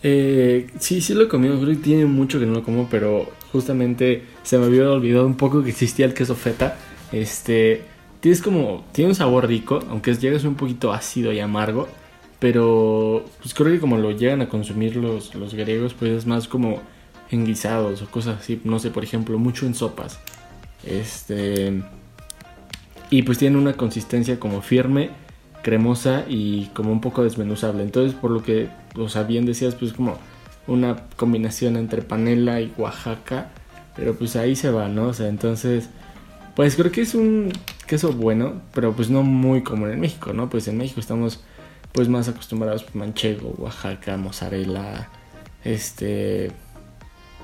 Eh, 0.01 0.67
sí, 0.79 1.01
sí 1.01 1.13
lo 1.13 1.23
he 1.23 1.27
comido. 1.27 1.59
Creo 1.59 1.69
que 1.69 1.75
tiene 1.83 2.05
mucho 2.05 2.39
que 2.39 2.45
no 2.45 2.53
lo 2.53 2.63
como, 2.63 2.87
pero 2.89 3.29
justamente 3.51 4.23
se 4.43 4.57
me 4.57 4.65
había 4.65 4.89
olvidado 4.89 5.25
un 5.25 5.37
poco 5.37 5.63
que 5.63 5.69
existía 5.69 6.05
el 6.05 6.13
queso 6.13 6.35
feta. 6.35 6.75
Este, 7.11 7.83
tienes 8.19 8.41
como, 8.41 8.83
tiene 8.91 9.09
un 9.09 9.15
sabor 9.15 9.47
rico, 9.47 9.79
aunque 9.89 10.13
llegas 10.15 10.43
un 10.43 10.55
poquito 10.55 10.91
ácido 10.91 11.31
y 11.31 11.39
amargo. 11.39 11.87
Pero 12.39 13.23
pues 13.41 13.53
creo 13.53 13.71
que 13.71 13.79
como 13.79 13.97
lo 13.97 14.11
llegan 14.11 14.41
a 14.41 14.49
consumir 14.49 14.97
los, 14.97 15.33
los 15.33 15.53
griegos, 15.53 15.93
pues 15.93 16.11
es 16.11 16.25
más 16.25 16.49
como 16.49 16.81
en 17.31 17.45
guisados 17.45 18.01
o 18.01 18.07
cosas 18.07 18.39
así. 18.41 18.59
No 18.65 18.79
sé, 18.79 18.89
por 18.89 19.03
ejemplo, 19.03 19.37
mucho 19.37 19.65
en 19.65 19.75
sopas. 19.75 20.19
Este. 20.85 21.81
Y 23.09 23.23
pues 23.23 23.37
tiene 23.37 23.57
una 23.57 23.73
consistencia 23.73 24.39
como 24.39 24.61
firme, 24.61 25.11
cremosa 25.61 26.25
y 26.27 26.67
como 26.73 26.91
un 26.91 27.01
poco 27.01 27.23
desmenuzable. 27.23 27.83
Entonces, 27.83 28.13
por 28.13 28.31
lo 28.31 28.43
que, 28.43 28.69
o 28.95 29.07
sea, 29.09 29.23
bien 29.23 29.45
decías, 29.45 29.75
pues 29.75 29.93
como 29.93 30.17
una 30.67 31.07
combinación 31.15 31.77
entre 31.77 32.01
panela 32.01 32.61
y 32.61 32.73
Oaxaca. 32.77 33.49
Pero 33.95 34.15
pues 34.15 34.35
ahí 34.35 34.55
se 34.55 34.71
va, 34.71 34.87
¿no? 34.89 35.07
O 35.07 35.13
sea, 35.13 35.27
entonces, 35.27 35.89
pues 36.55 36.75
creo 36.75 36.91
que 36.91 37.01
es 37.01 37.13
un 37.13 37.51
queso 37.85 38.11
bueno, 38.11 38.61
pero 38.73 38.93
pues 38.93 39.09
no 39.09 39.21
muy 39.21 39.61
común 39.61 39.91
en 39.91 39.99
México, 39.99 40.33
¿no? 40.33 40.49
Pues 40.49 40.67
en 40.67 40.77
México 40.77 40.99
estamos 40.99 41.43
pues 41.91 42.09
más 42.09 42.27
acostumbrados 42.27 42.83
pues, 42.83 42.95
manchego, 42.95 43.53
Oaxaca, 43.57 44.17
mozzarella, 44.17 45.09
este, 45.63 46.51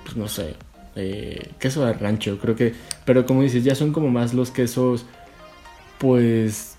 pues 0.04 0.18
no 0.18 0.28
sé, 0.28 0.56
eh, 1.00 1.52
queso 1.60 1.86
de 1.86 1.94
rancho, 1.94 2.40
creo 2.40 2.56
que, 2.56 2.74
pero 3.06 3.26
como 3.26 3.42
dices, 3.42 3.64
ya 3.64 3.76
son 3.76 3.94
como 3.94 4.10
más 4.10 4.34
los 4.34 4.52
quesos, 4.52 5.06
pues, 5.98 6.76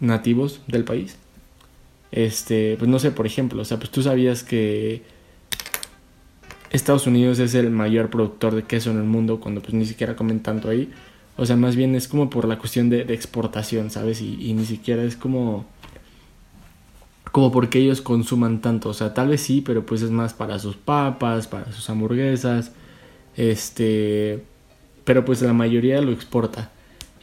nativos 0.00 0.60
del 0.66 0.84
país. 0.84 1.16
Este, 2.12 2.76
pues 2.78 2.88
no 2.88 2.98
sé, 2.98 3.10
por 3.10 3.26
ejemplo, 3.26 3.62
o 3.62 3.64
sea, 3.64 3.78
pues 3.78 3.90
tú 3.90 4.02
sabías 4.02 4.42
que 4.42 5.02
Estados 6.70 7.06
Unidos 7.06 7.38
es 7.38 7.54
el 7.54 7.70
mayor 7.70 8.10
productor 8.10 8.54
de 8.54 8.62
queso 8.62 8.90
en 8.90 8.98
el 8.98 9.04
mundo 9.04 9.40
cuando 9.40 9.60
pues 9.60 9.74
ni 9.74 9.86
siquiera 9.86 10.16
comen 10.16 10.40
tanto 10.40 10.68
ahí. 10.68 10.90
O 11.36 11.44
sea, 11.44 11.56
más 11.56 11.76
bien 11.76 11.94
es 11.94 12.08
como 12.08 12.30
por 12.30 12.48
la 12.48 12.58
cuestión 12.58 12.88
de, 12.88 13.02
exportación, 13.02 13.90
¿sabes? 13.90 14.20
Y, 14.22 14.36
y, 14.40 14.54
ni 14.54 14.64
siquiera 14.64 15.02
es 15.02 15.16
como... 15.16 15.66
Como 17.30 17.52
porque 17.52 17.78
ellos 17.80 18.00
consuman 18.00 18.62
tanto. 18.62 18.88
O 18.88 18.94
sea, 18.94 19.12
tal 19.12 19.28
vez 19.28 19.42
sí, 19.42 19.60
pero 19.60 19.84
pues 19.84 20.00
es 20.00 20.10
más 20.10 20.32
para 20.32 20.58
sus 20.58 20.76
papas, 20.76 21.46
para 21.46 21.70
sus 21.72 21.90
hamburguesas. 21.90 22.72
Este, 23.36 24.42
pero 25.04 25.24
pues 25.24 25.42
la 25.42 25.52
mayoría 25.52 26.00
lo 26.00 26.12
exporta 26.12 26.70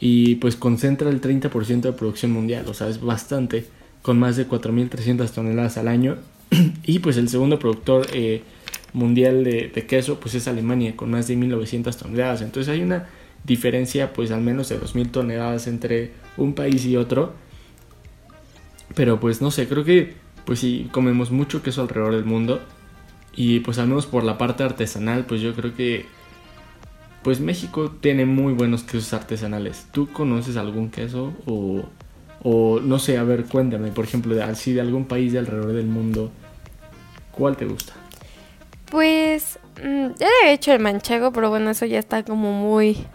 y 0.00 0.36
pues 0.36 0.56
concentra 0.56 1.10
el 1.10 1.20
30% 1.20 1.80
de 1.80 1.92
producción 1.92 2.30
mundial, 2.30 2.66
o 2.68 2.74
sea, 2.74 2.88
es 2.88 3.00
bastante, 3.00 3.66
con 4.02 4.18
más 4.18 4.36
de 4.36 4.48
4.300 4.48 5.30
toneladas 5.30 5.78
al 5.78 5.88
año. 5.88 6.16
y 6.84 6.98
pues 6.98 7.16
el 7.16 7.28
segundo 7.28 7.58
productor 7.58 8.06
eh, 8.12 8.42
mundial 8.92 9.44
de, 9.44 9.70
queso 9.88 10.20
pues 10.20 10.34
es 10.34 10.46
Alemania 10.48 10.94
con 10.96 11.10
más 11.10 11.26
de 11.28 11.36
1900 11.36 11.96
toneladas. 11.96 12.42
Entonces 12.42 12.72
hay 12.72 12.82
una 12.82 13.08
diferencia 13.44 14.12
pues 14.12 14.30
al 14.30 14.40
menos 14.40 14.68
de 14.68 14.78
2000 14.78 15.10
toneladas 15.10 15.66
entre 15.66 16.12
un 16.36 16.54
país 16.54 16.84
y 16.86 16.96
otro. 16.96 17.32
Pero 18.94 19.20
pues 19.20 19.40
no 19.40 19.50
sé, 19.50 19.66
creo 19.66 19.84
que 19.84 20.14
pues 20.44 20.60
sí 20.60 20.88
comemos 20.92 21.30
mucho 21.30 21.62
queso 21.62 21.82
alrededor 21.82 22.14
del 22.14 22.24
mundo. 22.24 22.60
Y 23.36 23.60
pues 23.60 23.78
al 23.78 23.88
menos 23.88 24.06
por 24.06 24.24
la 24.24 24.38
parte 24.38 24.62
artesanal 24.62 25.24
pues 25.26 25.40
yo 25.40 25.54
creo 25.54 25.74
que 25.74 26.06
pues 27.22 27.40
México 27.40 27.90
tiene 27.90 28.26
muy 28.26 28.52
buenos 28.52 28.82
quesos 28.82 29.12
artesanales. 29.14 29.86
¿Tú 29.92 30.08
conoces 30.12 30.56
algún 30.56 30.90
queso 30.90 31.32
o, 31.46 31.84
o 32.42 32.80
no 32.80 32.98
sé, 32.98 33.16
a 33.16 33.24
ver, 33.24 33.46
cuéntame, 33.46 33.90
por 33.90 34.04
ejemplo, 34.04 34.34
de, 34.34 34.42
así 34.42 34.72
de 34.72 34.82
algún 34.82 35.06
país 35.06 35.32
de 35.32 35.38
alrededor 35.38 35.72
del 35.72 35.86
mundo, 35.86 36.30
¿cuál 37.32 37.56
te 37.56 37.64
gusta? 37.64 37.94
Pues 38.90 39.58
mm, 39.82 40.08
ya 40.18 40.28
he 40.44 40.52
hecho 40.52 40.72
el 40.72 40.80
manchego, 40.80 41.32
pero 41.32 41.48
bueno, 41.48 41.70
eso 41.70 41.86
ya 41.86 41.98
está 41.98 42.24
como 42.24 42.52
muy 42.52 43.06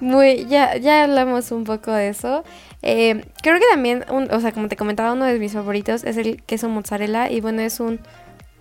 muy, 0.00 0.46
ya, 0.46 0.76
ya 0.76 1.04
hablamos 1.04 1.50
un 1.52 1.64
poco 1.64 1.92
de 1.92 2.08
eso. 2.08 2.44
Eh, 2.82 3.24
creo 3.42 3.58
que 3.58 3.64
también, 3.70 4.04
o 4.08 4.40
sea, 4.40 4.52
como 4.52 4.68
te 4.68 4.76
comentaba, 4.76 5.12
uno 5.12 5.24
de 5.24 5.38
mis 5.38 5.52
favoritos 5.52 6.04
es 6.04 6.16
el 6.16 6.42
queso 6.42 6.68
mozzarella. 6.68 7.30
Y 7.30 7.40
bueno, 7.40 7.62
es 7.62 7.80
un, 7.80 8.00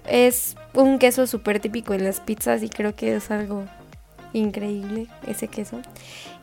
es 0.09 0.55
un 0.73 0.99
queso 0.99 1.27
súper 1.27 1.59
típico 1.59 1.93
en 1.93 2.03
las 2.03 2.19
pizzas 2.19 2.63
y 2.63 2.69
creo 2.69 2.95
que 2.95 3.15
es 3.15 3.31
algo 3.31 3.65
increíble 4.33 5.07
ese 5.27 5.47
queso. 5.47 5.81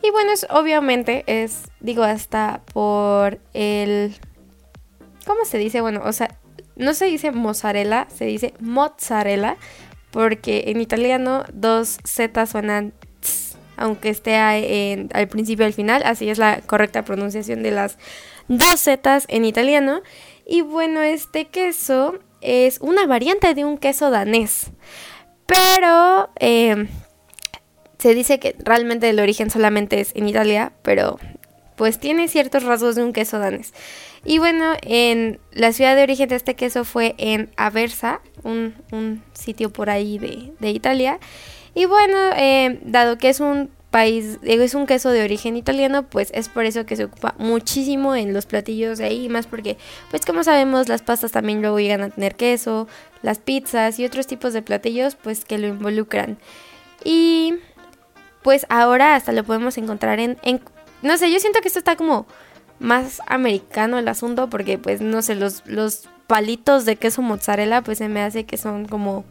Y 0.01 0.09
bueno, 0.11 0.31
es, 0.31 0.47
obviamente 0.49 1.23
es, 1.27 1.63
digo, 1.79 2.03
hasta 2.03 2.61
por 2.73 3.39
el... 3.53 4.15
¿Cómo 5.25 5.45
se 5.45 5.57
dice? 5.57 5.81
Bueno, 5.81 6.01
o 6.03 6.11
sea, 6.11 6.35
no 6.75 6.93
se 6.93 7.05
dice 7.05 7.31
mozzarella, 7.31 8.07
se 8.13 8.25
dice 8.25 8.53
mozzarella, 8.59 9.57
porque 10.11 10.65
en 10.67 10.81
italiano 10.81 11.43
dos 11.53 11.97
Z 12.03 12.45
suenan 12.45 12.93
aunque 13.75 14.09
esté 14.09 14.35
al 14.37 15.27
principio 15.27 15.65
y 15.65 15.67
al 15.67 15.73
final, 15.73 16.03
así 16.05 16.29
es 16.29 16.37
la 16.37 16.61
correcta 16.61 17.03
pronunciación 17.03 17.63
de 17.63 17.71
las 17.71 17.97
dos 18.47 18.79
zetas 18.81 19.25
en 19.29 19.45
italiano. 19.45 20.01
Y 20.45 20.61
bueno, 20.61 21.01
este 21.01 21.45
queso 21.45 22.19
es 22.43 22.79
una 22.81 23.05
variante 23.07 23.53
de 23.53 23.65
un 23.65 23.77
queso 23.77 24.11
danés, 24.11 24.71
pero 25.45 26.29
em, 26.39 26.87
se 27.97 28.13
dice 28.13 28.39
que 28.39 28.55
realmente 28.59 29.09
el 29.09 29.19
origen 29.19 29.49
solamente 29.49 29.99
es 29.99 30.15
en 30.15 30.27
Italia, 30.27 30.73
pero 30.81 31.19
pues 31.75 31.99
tiene 31.99 32.27
ciertos 32.27 32.63
rasgos 32.63 32.95
de 32.95 33.03
un 33.03 33.13
queso 33.13 33.39
danés. 33.39 33.73
Y 34.25 34.37
bueno, 34.37 34.73
en 34.81 35.39
la 35.51 35.73
ciudad 35.73 35.95
de 35.95 36.03
origen 36.03 36.29
de 36.29 36.35
este 36.35 36.55
queso 36.55 36.85
fue 36.85 37.15
en 37.17 37.49
Aversa, 37.57 38.21
un, 38.43 39.23
sitio 39.33 39.71
por 39.71 39.89
ahí 39.89 40.17
de, 40.17 40.53
de 40.59 40.69
Italia. 40.69 41.19
Y 41.75 41.85
bueno, 41.85 42.17
eh, 42.37 42.79
dado 42.83 43.17
que 43.17 43.29
es 43.29 43.39
un 43.39 43.69
país, 43.93 44.39
es 44.41 44.73
un 44.73 44.87
queso 44.87 45.11
de 45.11 45.23
origen 45.23 45.55
italiano, 45.55 46.01
pues 46.01 46.31
es 46.33 46.49
por 46.49 46.65
eso 46.65 46.83
que 46.83 46.95
se 46.95 47.03
ocupa 47.03 47.35
muchísimo 47.37 48.15
en 48.15 48.33
los 48.33 48.47
platillos 48.47 48.97
de 48.97 49.05
ahí, 49.05 49.29
más 49.29 49.45
porque, 49.45 49.77
pues 50.09 50.25
como 50.25 50.43
sabemos, 50.43 50.89
las 50.89 51.03
pastas 51.03 51.31
también 51.31 51.61
luego 51.61 51.79
llegan 51.79 52.01
a 52.01 52.09
tener 52.09 52.33
queso, 52.33 52.87
las 53.21 53.37
pizzas 53.37 53.99
y 53.99 54.05
otros 54.05 54.25
tipos 54.25 54.51
de 54.51 54.63
platillos, 54.63 55.13
pues 55.13 55.45
que 55.45 55.59
lo 55.59 55.67
involucran. 55.67 56.39
Y 57.03 57.53
pues 58.41 58.65
ahora 58.69 59.15
hasta 59.15 59.31
lo 59.31 59.43
podemos 59.43 59.77
encontrar 59.77 60.19
en, 60.19 60.37
en 60.41 60.59
no 61.03 61.15
sé, 61.17 61.31
yo 61.31 61.39
siento 61.39 61.61
que 61.61 61.67
esto 61.67 61.77
está 61.77 61.95
como 61.95 62.25
más 62.79 63.21
americano 63.27 63.99
el 63.99 64.07
asunto, 64.07 64.49
porque 64.49 64.79
pues 64.79 65.01
no 65.01 65.21
sé, 65.21 65.35
los, 65.35 65.61
los 65.67 66.09
palitos 66.25 66.85
de 66.85 66.95
queso 66.95 67.21
mozzarella, 67.21 67.83
pues 67.83 67.99
se 67.99 68.09
me 68.09 68.23
hace 68.23 68.45
que 68.47 68.57
son 68.57 68.85
como 68.87 69.23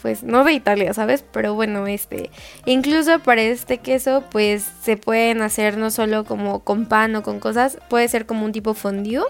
pues 0.00 0.22
no 0.22 0.44
de 0.44 0.52
Italia, 0.52 0.94
¿sabes? 0.94 1.24
Pero 1.32 1.54
bueno, 1.54 1.86
este, 1.86 2.30
incluso 2.64 3.18
para 3.20 3.42
este 3.42 3.78
queso, 3.78 4.24
pues 4.30 4.68
se 4.82 4.96
pueden 4.96 5.42
hacer 5.42 5.76
no 5.76 5.90
solo 5.90 6.24
como 6.24 6.60
con 6.60 6.86
pan 6.86 7.14
o 7.16 7.22
con 7.22 7.40
cosas, 7.40 7.78
puede 7.88 8.08
ser 8.08 8.26
como 8.26 8.44
un 8.44 8.52
tipo 8.52 8.74
fondue 8.74 9.24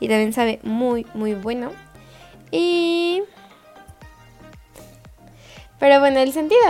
y 0.00 0.08
también 0.08 0.32
sabe 0.32 0.60
muy, 0.62 1.06
muy 1.14 1.34
bueno. 1.34 1.70
Y... 2.50 3.22
Pero 5.78 6.00
bueno, 6.00 6.20
el 6.20 6.32
sentido 6.32 6.60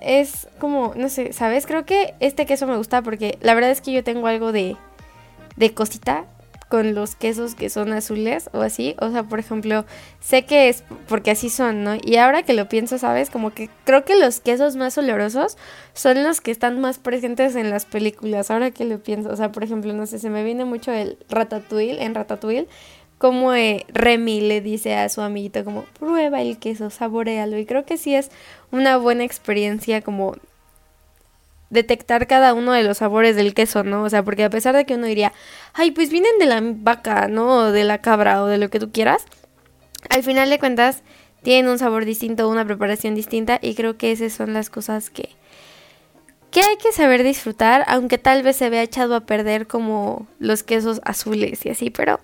es 0.00 0.46
como, 0.60 0.92
no 0.94 1.08
sé, 1.08 1.32
¿sabes? 1.32 1.66
Creo 1.66 1.84
que 1.84 2.14
este 2.20 2.46
queso 2.46 2.68
me 2.68 2.76
gusta 2.76 3.02
porque 3.02 3.38
la 3.40 3.54
verdad 3.54 3.72
es 3.72 3.80
que 3.80 3.92
yo 3.92 4.04
tengo 4.04 4.28
algo 4.28 4.52
de, 4.52 4.76
de 5.56 5.74
cosita 5.74 6.26
con 6.68 6.94
los 6.94 7.14
quesos 7.14 7.54
que 7.54 7.70
son 7.70 7.92
azules 7.92 8.50
o 8.52 8.60
así. 8.60 8.96
O 9.00 9.10
sea, 9.10 9.22
por 9.22 9.38
ejemplo, 9.38 9.84
sé 10.20 10.44
que 10.44 10.68
es 10.68 10.82
porque 11.08 11.30
así 11.30 11.48
son, 11.48 11.84
¿no? 11.84 11.96
Y 12.02 12.16
ahora 12.16 12.42
que 12.42 12.54
lo 12.54 12.68
pienso, 12.68 12.98
¿sabes? 12.98 13.30
Como 13.30 13.52
que 13.52 13.70
creo 13.84 14.04
que 14.04 14.16
los 14.16 14.40
quesos 14.40 14.76
más 14.76 14.98
olorosos 14.98 15.56
son 15.94 16.22
los 16.22 16.40
que 16.40 16.50
están 16.50 16.80
más 16.80 16.98
presentes 16.98 17.54
en 17.56 17.70
las 17.70 17.84
películas. 17.84 18.50
Ahora 18.50 18.70
que 18.70 18.84
lo 18.84 18.98
pienso, 18.98 19.30
o 19.30 19.36
sea, 19.36 19.52
por 19.52 19.64
ejemplo, 19.64 19.92
no 19.92 20.06
sé, 20.06 20.18
se 20.18 20.30
me 20.30 20.44
viene 20.44 20.64
mucho 20.64 20.92
el 20.92 21.18
ratatouille, 21.28 22.02
en 22.02 22.14
ratatouille. 22.14 22.68
Como 23.18 23.54
eh, 23.54 23.86
Remy 23.88 24.42
le 24.42 24.60
dice 24.60 24.94
a 24.94 25.08
su 25.08 25.22
amiguito 25.22 25.64
como, 25.64 25.84
prueba 25.98 26.42
el 26.42 26.58
queso, 26.58 26.90
saborealo. 26.90 27.58
Y 27.58 27.64
creo 27.64 27.86
que 27.86 27.96
sí 27.96 28.14
es 28.14 28.30
una 28.72 28.98
buena 28.98 29.24
experiencia 29.24 30.02
como 30.02 30.34
detectar 31.70 32.26
cada 32.26 32.54
uno 32.54 32.72
de 32.72 32.82
los 32.82 32.98
sabores 32.98 33.36
del 33.36 33.54
queso, 33.54 33.84
¿no? 33.84 34.02
O 34.04 34.10
sea, 34.10 34.22
porque 34.22 34.44
a 34.44 34.50
pesar 34.50 34.74
de 34.76 34.84
que 34.84 34.94
uno 34.94 35.06
diría, 35.06 35.32
ay, 35.72 35.90
pues 35.90 36.10
vienen 36.10 36.38
de 36.38 36.46
la 36.46 36.60
vaca, 36.62 37.28
¿no? 37.28 37.56
O 37.56 37.72
de 37.72 37.84
la 37.84 37.98
cabra 37.98 38.42
o 38.42 38.46
de 38.46 38.58
lo 38.58 38.70
que 38.70 38.78
tú 38.78 38.92
quieras, 38.92 39.24
al 40.10 40.22
final 40.22 40.50
de 40.50 40.58
cuentas 40.58 41.02
tienen 41.42 41.70
un 41.70 41.78
sabor 41.78 42.04
distinto, 42.04 42.48
una 42.48 42.64
preparación 42.64 43.14
distinta 43.14 43.58
y 43.62 43.74
creo 43.74 43.96
que 43.96 44.12
esas 44.12 44.32
son 44.32 44.52
las 44.52 44.70
cosas 44.70 45.10
que, 45.10 45.30
que 46.50 46.60
hay 46.60 46.76
que 46.76 46.92
saber 46.92 47.22
disfrutar, 47.22 47.84
aunque 47.88 48.18
tal 48.18 48.42
vez 48.42 48.56
se 48.56 48.70
vea 48.70 48.82
echado 48.82 49.14
a 49.14 49.26
perder 49.26 49.66
como 49.66 50.26
los 50.38 50.62
quesos 50.62 51.00
azules 51.04 51.64
y 51.66 51.70
así, 51.70 51.90
pero 51.90 52.20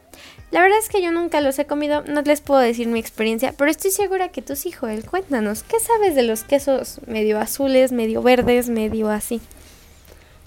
la 0.53 0.61
verdad 0.61 0.79
es 0.79 0.91
que 0.91 1.03
yo 1.03 1.11
nunca 1.13 1.41
los 1.41 1.59
he 1.59 1.65
comido, 1.65 2.05
no 2.07 2.21
les 2.21 2.43
puedo 2.43 2.61
decir 2.61 2.87
mi 2.87 3.01
experiencia, 3.01 3.55
pero 3.57 3.71
estoy 3.71 3.91
segura 3.91 4.29
que 4.29 4.43
tú 4.43 4.55
sí, 4.55 4.71
Joel. 4.71 5.05
Cuéntanos, 5.07 5.63
¿qué 5.63 5.81
sabes 5.81 6.15
de 6.15 6.23
los 6.23 6.45
quesos 6.45 7.01
medio 7.07 7.41
azules, 7.41 7.91
medio 7.91 8.23
verdes, 8.23 8.69
medio 8.69 9.09
así? 9.09 9.41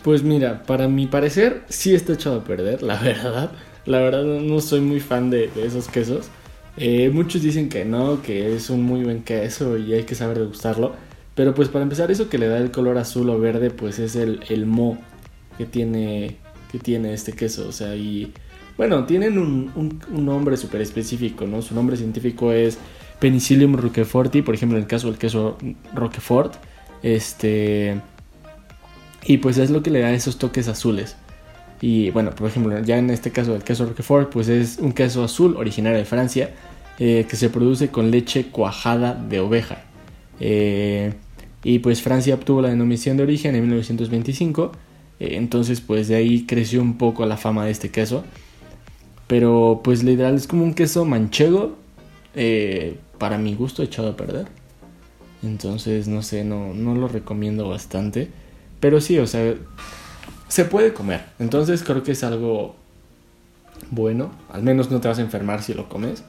Pues 0.04 0.22
mira, 0.22 0.62
para 0.62 0.88
mi 0.88 1.08
parecer 1.08 1.64
sí 1.70 1.96
está 1.96 2.14
echado 2.14 2.42
a 2.42 2.44
perder, 2.44 2.84
la 2.84 2.96
verdad. 3.02 3.52
La 3.88 3.98
verdad 3.98 4.24
no 4.24 4.62
soy 4.62 4.82
muy 4.82 5.00
fan 5.00 5.32
de, 5.32 5.50
esos 5.58 5.88
quesos. 5.88 6.28
Eh, 6.78 7.10
muchos 7.10 7.42
dicen 7.42 7.68
que 7.68 7.84
no, 7.84 8.22
que 8.22 8.56
es 8.56 8.70
un 8.70 8.84
muy 8.84 9.04
buen 9.04 9.24
queso 9.24 9.76
y 9.80 9.94
hay 9.94 10.04
que 10.04 10.14
saber 10.14 10.38
degustarlo. 10.38 10.94
Pero 11.34 11.56
pues 11.56 11.68
para 11.70 11.82
empezar, 11.82 12.12
eso 12.12 12.30
que 12.30 12.38
le 12.38 12.48
da 12.48 12.60
el 12.60 12.70
color 12.70 13.00
azul 13.00 13.28
o 13.32 13.40
verde, 13.40 13.72
pues 13.72 13.98
es 13.98 14.16
el, 14.16 14.42
el 14.50 14.68
mo 14.68 15.00
que 15.58 15.66
tiene, 15.66 16.38
que 16.72 16.78
tiene 16.78 17.16
este 17.16 17.34
queso. 17.34 17.68
O 17.68 17.72
sea, 17.72 17.96
y 17.96 18.32
bueno, 18.78 19.06
tienen 19.06 19.38
un, 19.38 20.00
nombre 20.10 20.58
súper 20.58 20.82
específico, 20.82 21.48
¿no? 21.48 21.62
Su 21.62 21.76
nombre 21.76 21.96
científico 21.96 22.52
es 22.52 22.78
Penicillium 23.20 23.76
roqueforti, 23.76 24.42
por 24.42 24.56
ejemplo, 24.56 24.78
en 24.78 24.84
el 24.84 24.88
caso 24.88 25.08
del 25.08 25.18
queso 25.18 25.58
Roquefort. 25.94 26.56
Este. 27.02 28.02
Y 29.26 29.38
pues 29.38 29.58
es 29.58 29.70
lo 29.70 29.82
que 29.82 29.92
le 29.92 30.02
da 30.02 30.12
esos 30.12 30.38
toques 30.38 30.68
azules. 30.68 31.16
Y 31.82 32.10
bueno, 32.12 32.32
por 32.32 32.48
ejemplo, 32.48 32.80
ya 32.84 32.98
en 32.98 33.10
este 33.10 33.32
caso 33.32 33.54
del 33.54 33.64
queso 33.64 33.86
Roquefort, 33.86 34.32
pues 34.32 34.50
es 34.50 34.78
un 34.80 34.92
queso 34.92 35.24
azul 35.24 35.56
originario 35.58 35.98
de 35.98 36.06
Francia 36.06 36.52
eh, 37.00 37.26
que 37.30 37.36
se 37.36 37.50
produce 37.50 37.90
con 37.90 38.12
leche 38.12 38.48
cuajada 38.48 39.14
de 39.14 39.40
oveja. 39.40 39.84
Eh, 40.40 41.14
y 41.64 41.80
pues 41.80 42.02
Francia 42.02 42.36
obtuvo 42.36 42.62
la 42.62 42.70
denominación 42.70 43.18
de 43.18 43.24
origen 43.24 43.56
en 43.56 43.62
1925. 43.62 44.72
Eh, 45.20 45.30
entonces, 45.36 45.82
pues 45.82 46.08
de 46.08 46.16
ahí 46.16 46.46
creció 46.46 46.82
un 46.82 46.98
poco 46.98 47.26
la 47.26 47.38
fama 47.38 47.66
de 47.66 47.72
este 47.72 47.90
queso. 47.90 48.24
Pero 49.28 49.82
pues 49.84 50.04
literal 50.04 50.36
es 50.36 50.48
como 50.48 50.64
un 50.64 50.74
queso 50.74 51.06
manchego. 51.06 51.76
Eh, 52.36 52.98
para 53.18 53.38
mi 53.38 53.56
gusto 53.56 53.82
echado 53.84 54.10
a 54.10 54.18
perder. 54.18 54.48
Entonces, 55.44 56.08
no 56.08 56.22
sé, 56.22 56.44
no, 56.44 56.74
no 56.74 56.96
lo 56.96 57.08
recomiendo 57.08 57.70
bastante. 57.70 58.30
Pero 58.80 59.02
sí, 59.02 59.18
o 59.20 59.28
sea, 59.28 59.56
se 60.48 60.66
puede 60.66 60.94
comer. 60.94 61.26
Entonces 61.40 61.84
creo 61.84 62.04
que 62.04 62.12
es 62.12 62.24
algo 62.24 62.76
bueno. 63.92 64.32
Al 64.52 64.64
menos 64.64 64.92
no 64.92 65.02
te 65.02 65.08
vas 65.08 65.20
a 65.20 65.22
enfermar 65.22 65.64
si 65.64 65.74
lo 65.74 65.90
comes. 65.90 66.24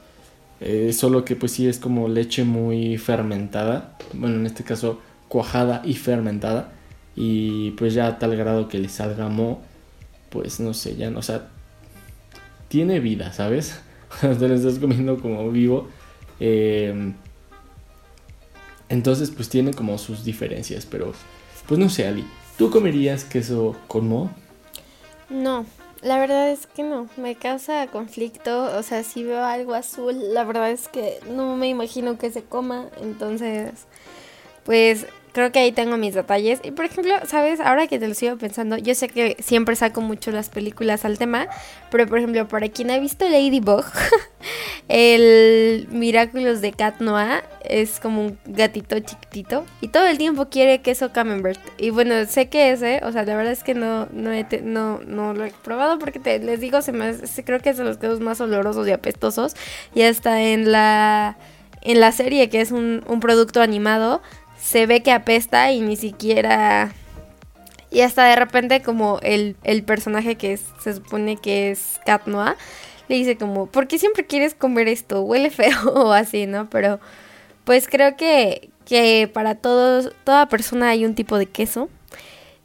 Eh, 0.59 0.91
solo 0.93 1.23
que 1.23 1.35
pues 1.35 1.51
sí 1.51 1.67
es 1.67 1.79
como 1.79 2.07
leche 2.07 2.43
muy 2.43 2.97
fermentada. 2.97 3.97
Bueno, 4.13 4.35
en 4.35 4.45
este 4.45 4.63
caso 4.63 4.99
cuajada 5.27 5.81
y 5.83 5.93
fermentada. 5.95 6.73
Y 7.15 7.71
pues 7.71 7.93
ya 7.93 8.07
a 8.07 8.19
tal 8.19 8.35
grado 8.35 8.67
que 8.67 8.79
le 8.79 8.89
salga 8.89 9.29
mo. 9.29 9.61
Pues 10.29 10.59
no 10.59 10.73
sé, 10.73 10.95
ya 10.95 11.09
no. 11.09 11.19
O 11.19 11.23
sea, 11.23 11.49
tiene 12.67 12.99
vida, 12.99 13.33
¿sabes? 13.33 13.79
Te 14.21 14.47
lo 14.47 14.55
estás 14.55 14.79
comiendo 14.79 15.19
como 15.19 15.49
vivo. 15.51 15.87
Em, 16.39 17.13
entonces, 18.89 19.31
pues 19.31 19.49
tiene 19.49 19.73
como 19.73 19.97
sus 19.97 20.23
diferencias, 20.23 20.85
pero 20.85 21.13
pues 21.67 21.79
no 21.79 21.89
sé, 21.89 22.07
Ali. 22.07 22.25
¿Tú 22.57 22.71
comerías 22.71 23.23
queso 23.23 23.75
con 23.87 24.07
mo? 24.07 24.31
No, 25.29 25.65
la 26.01 26.19
verdad 26.19 26.51
es 26.51 26.67
que 26.67 26.83
no, 26.83 27.09
me 27.17 27.35
causa 27.35 27.87
conflicto, 27.87 28.77
o 28.77 28.83
sea, 28.83 29.03
si 29.03 29.23
veo 29.23 29.43
algo 29.43 29.73
azul, 29.73 30.33
la 30.33 30.43
verdad 30.43 30.71
es 30.71 30.87
que 30.87 31.19
no 31.29 31.55
me 31.55 31.67
imagino 31.67 32.17
que 32.17 32.31
se 32.31 32.43
coma, 32.43 32.89
entonces, 33.01 33.71
pues 34.63 35.05
creo 35.33 35.51
que 35.51 35.59
ahí 35.59 35.71
tengo 35.71 35.97
mis 35.97 36.13
detalles. 36.13 36.59
Y 36.63 36.71
por 36.71 36.85
ejemplo, 36.85 37.13
¿sabes? 37.25 37.59
Ahora 37.59 37.87
que 37.87 37.99
te 37.99 38.07
lo 38.07 38.13
sigo 38.13 38.37
pensando, 38.37 38.77
yo 38.77 38.95
sé 38.95 39.09
que 39.09 39.37
siempre 39.39 39.75
saco 39.75 40.01
mucho 40.01 40.31
las 40.31 40.49
películas 40.49 41.05
al 41.05 41.17
tema, 41.17 41.47
pero 41.91 42.07
por 42.07 42.17
ejemplo, 42.17 42.47
para 42.47 42.69
quien 42.69 42.91
ha 42.91 42.99
visto 42.99 43.27
Ladybug, 43.27 43.85
el 44.87 45.87
Miraculous 45.91 46.61
de 46.61 46.71
Cat 46.71 46.99
Noir 46.99 47.43
es 47.63 47.99
como 47.99 48.21
un 48.21 48.37
gatito 48.45 48.99
chiquitito 48.99 49.65
y 49.81 49.89
todo 49.89 50.07
el 50.07 50.17
tiempo 50.17 50.49
quiere 50.49 50.81
queso 50.81 51.11
camembert. 51.11 51.59
Y 51.77 51.89
bueno, 51.89 52.25
sé 52.25 52.49
que 52.49 52.71
ese, 52.71 53.01
o 53.03 53.11
sea, 53.11 53.23
la 53.23 53.35
verdad 53.35 53.53
es 53.53 53.63
que 53.63 53.73
no, 53.73 54.07
no, 54.11 54.31
no, 54.63 54.99
no 55.05 55.33
lo 55.33 55.45
he 55.45 55.51
probado 55.63 55.99
porque 55.99 56.19
te, 56.19 56.39
les 56.39 56.59
digo, 56.59 56.81
se 56.81 56.91
me, 56.91 57.13
creo 57.45 57.59
que 57.59 57.69
es 57.69 57.77
de 57.77 57.83
los 57.83 57.97
quesos 57.97 58.19
más 58.19 58.41
olorosos 58.41 58.87
y 58.87 58.91
apestosos. 58.91 59.55
Y 59.93 60.03
hasta 60.03 60.41
en 60.41 60.71
la 60.71 61.37
en 61.87 62.01
la 62.01 62.11
serie, 62.11 62.49
que 62.49 62.59
es 62.59 62.71
un, 62.71 63.01
producto 63.21 63.61
animado, 63.61 64.21
se 64.67 64.85
ve 64.85 65.01
que 65.01 65.11
apesta 65.11 65.71
y 65.71 65.79
ni 65.79 65.95
siquiera... 65.95 66.91
Y 67.89 68.01
hasta 68.01 68.25
de 68.25 68.35
repente 68.35 68.81
como 68.81 69.17
el, 69.23 69.55
personaje 69.85 70.35
que 70.35 70.57
se 70.57 70.93
supone 70.93 71.37
que 71.37 71.71
es 71.71 72.01
Cat 72.05 72.27
Noir, 72.27 72.57
le 73.07 73.15
dice 73.15 73.37
como, 73.37 73.67
¿por 73.67 73.87
qué 73.87 73.97
siempre 73.97 74.25
quieres 74.25 74.53
comer 74.53 74.89
esto? 74.89 75.21
Huele 75.21 75.51
feo 75.51 75.93
o 75.95 76.11
así, 76.11 76.47
¿no? 76.47 76.69
Pero 76.69 76.99
pues 77.63 77.87
creo 77.87 78.17
que, 78.17 78.69
que 78.83 79.29
para 79.33 79.55
todos, 79.55 80.13
toda 80.25 80.49
persona 80.49 80.89
hay 80.89 81.05
un 81.05 81.15
tipo 81.15 81.37
de 81.37 81.45
queso. 81.45 81.87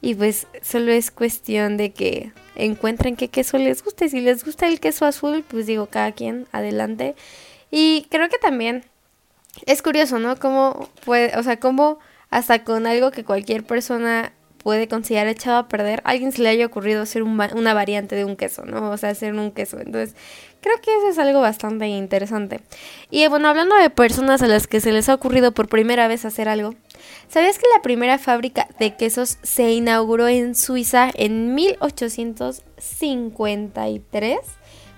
Y 0.01 0.17
pues 0.17 0.49
solo 0.61 0.91
es 0.91 1.13
cuestión 1.13 1.77
de 1.77 1.93
que 1.93 2.33
encuentren 2.57 3.15
qué 3.15 3.29
queso 3.29 3.59
les 3.59 3.85
guste. 3.85 4.09
Si 4.09 4.21
les 4.21 4.45
gusta 4.45 4.67
el 4.67 4.81
queso 4.81 5.07
azul, 5.07 5.45
pues 5.47 5.67
digo, 5.67 5.87
cada 5.87 6.11
quien, 6.11 6.49
adelante. 6.51 7.15
Y 7.71 8.09
creo 8.11 8.29
que 8.29 8.39
también 8.39 8.85
es 9.67 9.83
curioso, 9.83 10.19
¿no? 10.19 10.37
Cómo 10.37 10.89
puede, 11.05 11.37
o 11.39 11.43
sea, 11.43 11.59
cómo 11.59 11.99
hasta 12.31 12.65
con 12.65 12.87
algo 12.87 13.11
que 13.11 13.25
cualquier 13.25 13.65
persona 13.65 14.33
puede 14.63 14.89
considerar 14.89 15.29
echado 15.29 15.59
a 15.59 15.69
perder, 15.69 16.01
a 16.05 16.11
alguien 16.11 16.33
se 16.33 16.43
le 16.43 16.49
haya 16.49 16.65
ocurrido 16.67 17.03
hacer 17.03 17.23
una 17.25 17.75
variante 17.75 18.17
de 18.17 18.25
un 18.25 18.37
queso, 18.37 18.65
¿no? 18.65 18.91
O 18.91 18.97
sea, 18.97 19.11
hacer 19.11 19.35
un 19.35 19.51
queso. 19.51 19.79
Entonces, 19.81 20.17
creo 20.61 20.81
que 20.81 20.97
eso 20.97 21.09
es 21.09 21.19
algo 21.19 21.41
bastante 21.41 21.89
interesante. 21.89 22.61
Y 23.11 23.27
bueno, 23.27 23.49
hablando 23.49 23.75
de 23.77 23.91
personas 23.91 24.41
a 24.41 24.47
las 24.47 24.69
que 24.69 24.81
se 24.81 24.93
les 24.93 25.09
ha 25.09 25.15
ocurrido 25.15 25.51
por 25.53 25.69
primera 25.69 26.07
vez 26.09 26.25
hacer 26.25 26.49
algo, 26.49 26.75
¿sabías 27.29 27.59
que 27.59 27.67
la 27.75 27.83
primera 27.83 28.19
fábrica 28.19 28.69
de 28.79 28.95
quesos 28.95 29.39
se 29.43 29.73
inauguró 29.73 30.29
en 30.29 30.55
Suiza 30.55 31.11
en 31.15 31.55
1853? 31.55 34.39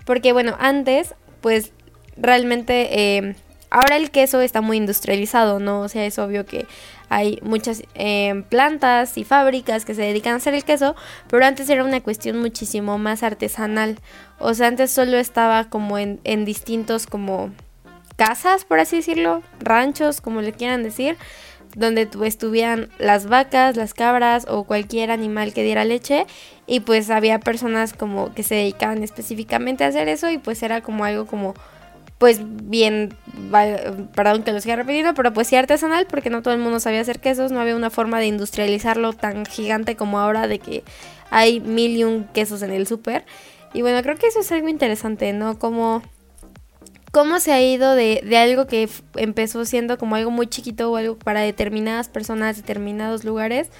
Porque 0.04 0.32
bueno, 0.32 0.54
antes, 0.58 1.14
pues 1.40 1.72
realmente... 2.16 3.16
Eh, 3.16 3.34
Ahora 3.74 3.96
el 3.96 4.12
queso 4.12 4.40
está 4.40 4.60
muy 4.60 4.76
industrializado, 4.76 5.58
¿no? 5.58 5.80
O 5.80 5.88
sea, 5.88 6.06
es 6.06 6.20
obvio 6.20 6.46
que 6.46 6.64
hay 7.08 7.40
muchas 7.42 7.82
eh, 7.96 8.44
plantas 8.48 9.18
y 9.18 9.24
fábricas 9.24 9.84
que 9.84 9.96
se 9.96 10.02
dedican 10.02 10.34
a 10.34 10.36
hacer 10.36 10.54
el 10.54 10.62
queso, 10.62 10.94
pero 11.28 11.44
antes 11.44 11.68
era 11.68 11.82
una 11.82 12.00
cuestión 12.00 12.38
muchísimo 12.38 12.98
más 12.98 13.24
artesanal. 13.24 13.98
O 14.38 14.54
sea, 14.54 14.68
antes 14.68 14.92
solo 14.92 15.16
estaba 15.16 15.64
como 15.70 15.98
en, 15.98 16.20
en 16.22 16.44
distintos 16.44 17.08
como 17.08 17.50
casas, 18.14 18.64
por 18.64 18.78
así 18.78 18.98
decirlo, 18.98 19.42
ranchos, 19.58 20.20
como 20.20 20.40
le 20.40 20.52
quieran 20.52 20.84
decir, 20.84 21.16
donde 21.74 22.08
estuvieran 22.22 22.90
las 22.98 23.26
vacas, 23.26 23.76
las 23.76 23.92
cabras 23.92 24.46
o 24.48 24.62
cualquier 24.62 25.10
animal 25.10 25.52
que 25.52 25.64
diera 25.64 25.84
leche 25.84 26.28
y 26.68 26.78
pues 26.78 27.10
había 27.10 27.40
personas 27.40 27.92
como 27.92 28.32
que 28.34 28.44
se 28.44 28.54
dedicaban 28.54 29.02
específicamente 29.02 29.82
a 29.82 29.88
hacer 29.88 30.06
eso 30.06 30.30
y 30.30 30.38
pues 30.38 30.62
era 30.62 30.80
como 30.80 31.04
algo 31.04 31.26
como 31.26 31.54
pues 32.18 32.40
bien, 32.42 33.16
perdón 34.14 34.44
que 34.44 34.52
lo 34.52 34.60
siga 34.60 34.76
repitiendo, 34.76 35.14
pero 35.14 35.32
pues 35.32 35.48
sí 35.48 35.56
artesanal 35.56 36.06
porque 36.06 36.30
no 36.30 36.42
todo 36.42 36.54
el 36.54 36.60
mundo 36.60 36.80
sabía 36.80 37.00
hacer 37.00 37.20
quesos, 37.20 37.50
no 37.50 37.60
había 37.60 37.76
una 37.76 37.90
forma 37.90 38.20
de 38.20 38.26
industrializarlo 38.26 39.12
tan 39.12 39.44
gigante 39.44 39.96
como 39.96 40.18
ahora 40.18 40.46
de 40.46 40.58
que 40.58 40.84
hay 41.30 41.60
mil 41.60 41.96
y 41.96 42.04
un 42.04 42.24
quesos 42.24 42.62
en 42.62 42.70
el 42.70 42.86
súper. 42.86 43.24
Y 43.72 43.82
bueno, 43.82 44.00
creo 44.02 44.16
que 44.16 44.28
eso 44.28 44.40
es 44.40 44.52
algo 44.52 44.68
interesante, 44.68 45.32
¿no? 45.32 45.58
Como 45.58 46.02
cómo 47.10 47.40
se 47.40 47.52
ha 47.52 47.60
ido 47.60 47.94
de, 47.94 48.22
de, 48.24 48.36
algo 48.38 48.66
que 48.66 48.88
empezó 49.16 49.64
siendo 49.64 49.98
como 49.98 50.16
algo 50.16 50.30
muy 50.30 50.46
chiquito 50.46 50.90
o 50.90 50.96
algo 50.96 51.16
para 51.16 51.40
determinadas 51.40 52.08
personas, 52.08 52.56
determinados 52.56 53.24
lugares, 53.24 53.70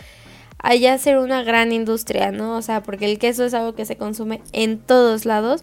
a 0.58 0.74
ya 0.74 0.96
ser 0.98 1.18
una 1.18 1.42
gran 1.42 1.72
industria, 1.72 2.32
¿no? 2.32 2.56
O 2.56 2.62
sea, 2.62 2.82
porque 2.82 3.06
el 3.06 3.18
queso 3.18 3.44
es 3.44 3.54
algo 3.54 3.74
que 3.74 3.84
se 3.86 3.96
consume 3.96 4.40
en 4.52 4.78
todos 4.78 5.24
lados 5.24 5.62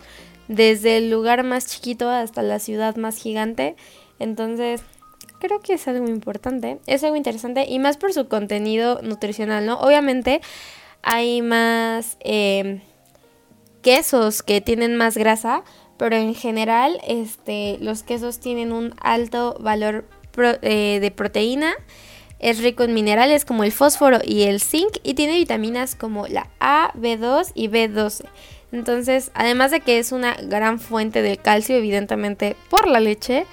desde 0.51 0.97
el 0.97 1.09
lugar 1.09 1.43
más 1.43 1.67
chiquito 1.67 2.09
hasta 2.09 2.41
la 2.41 2.59
ciudad 2.59 2.95
más 2.95 3.17
gigante. 3.17 3.75
Entonces, 4.19 4.81
creo 5.39 5.59
que 5.59 5.73
es 5.73 5.87
algo 5.87 6.07
importante, 6.07 6.79
es 6.85 7.03
algo 7.03 7.15
interesante 7.15 7.65
y 7.67 7.79
más 7.79 7.97
por 7.97 8.13
su 8.13 8.27
contenido 8.27 9.01
nutricional, 9.01 9.65
¿no? 9.65 9.79
Obviamente 9.79 10.41
hay 11.01 11.41
más 11.41 12.17
em, 12.19 12.81
quesos 13.81 14.43
que 14.43 14.61
tienen 14.61 14.95
más 14.95 15.17
grasa, 15.17 15.63
pero 15.97 16.15
en 16.15 16.35
general 16.35 16.99
este, 17.07 17.77
los 17.79 18.03
quesos 18.03 18.39
tienen 18.39 18.71
un 18.71 18.93
alto 19.01 19.57
valor 19.59 20.05
eh, 20.61 20.99
de 21.01 21.11
proteína. 21.11 21.73
Es 22.39 22.59
rico 22.59 22.83
en 22.83 22.93
minerales 22.95 23.45
como 23.45 23.63
el 23.63 23.71
fósforo 23.71 24.19
y 24.23 24.43
el 24.43 24.61
zinc 24.61 24.97
y 25.03 25.13
tiene 25.13 25.37
vitaminas 25.37 25.93
como 25.95 26.27
la 26.27 26.49
A, 26.59 26.91
B2 26.95 27.51
y 27.53 27.67
B12. 27.67 28.25
Entonces, 28.71 29.31
además 29.33 29.71
de 29.71 29.81
que 29.81 29.99
es 29.99 30.11
una 30.11 30.35
gran 30.35 30.79
fuente 30.79 31.21
de 31.21 31.37
calcio, 31.37 31.75
evidentemente 31.75 32.55
por 32.69 32.87
la 32.87 32.99
leche. 32.99 33.45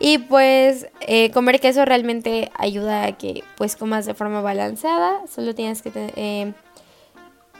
Y 0.00 0.18
pues 0.18 0.86
eh, 1.00 1.30
comer 1.32 1.58
queso 1.58 1.84
realmente 1.84 2.52
ayuda 2.54 3.04
a 3.04 3.12
que 3.12 3.42
pues 3.56 3.74
comas 3.74 4.06
de 4.06 4.14
forma 4.14 4.40
balanceada. 4.40 5.26
Solo 5.26 5.54
tienes 5.54 5.82
que 5.82 5.90
eh, 5.94 6.52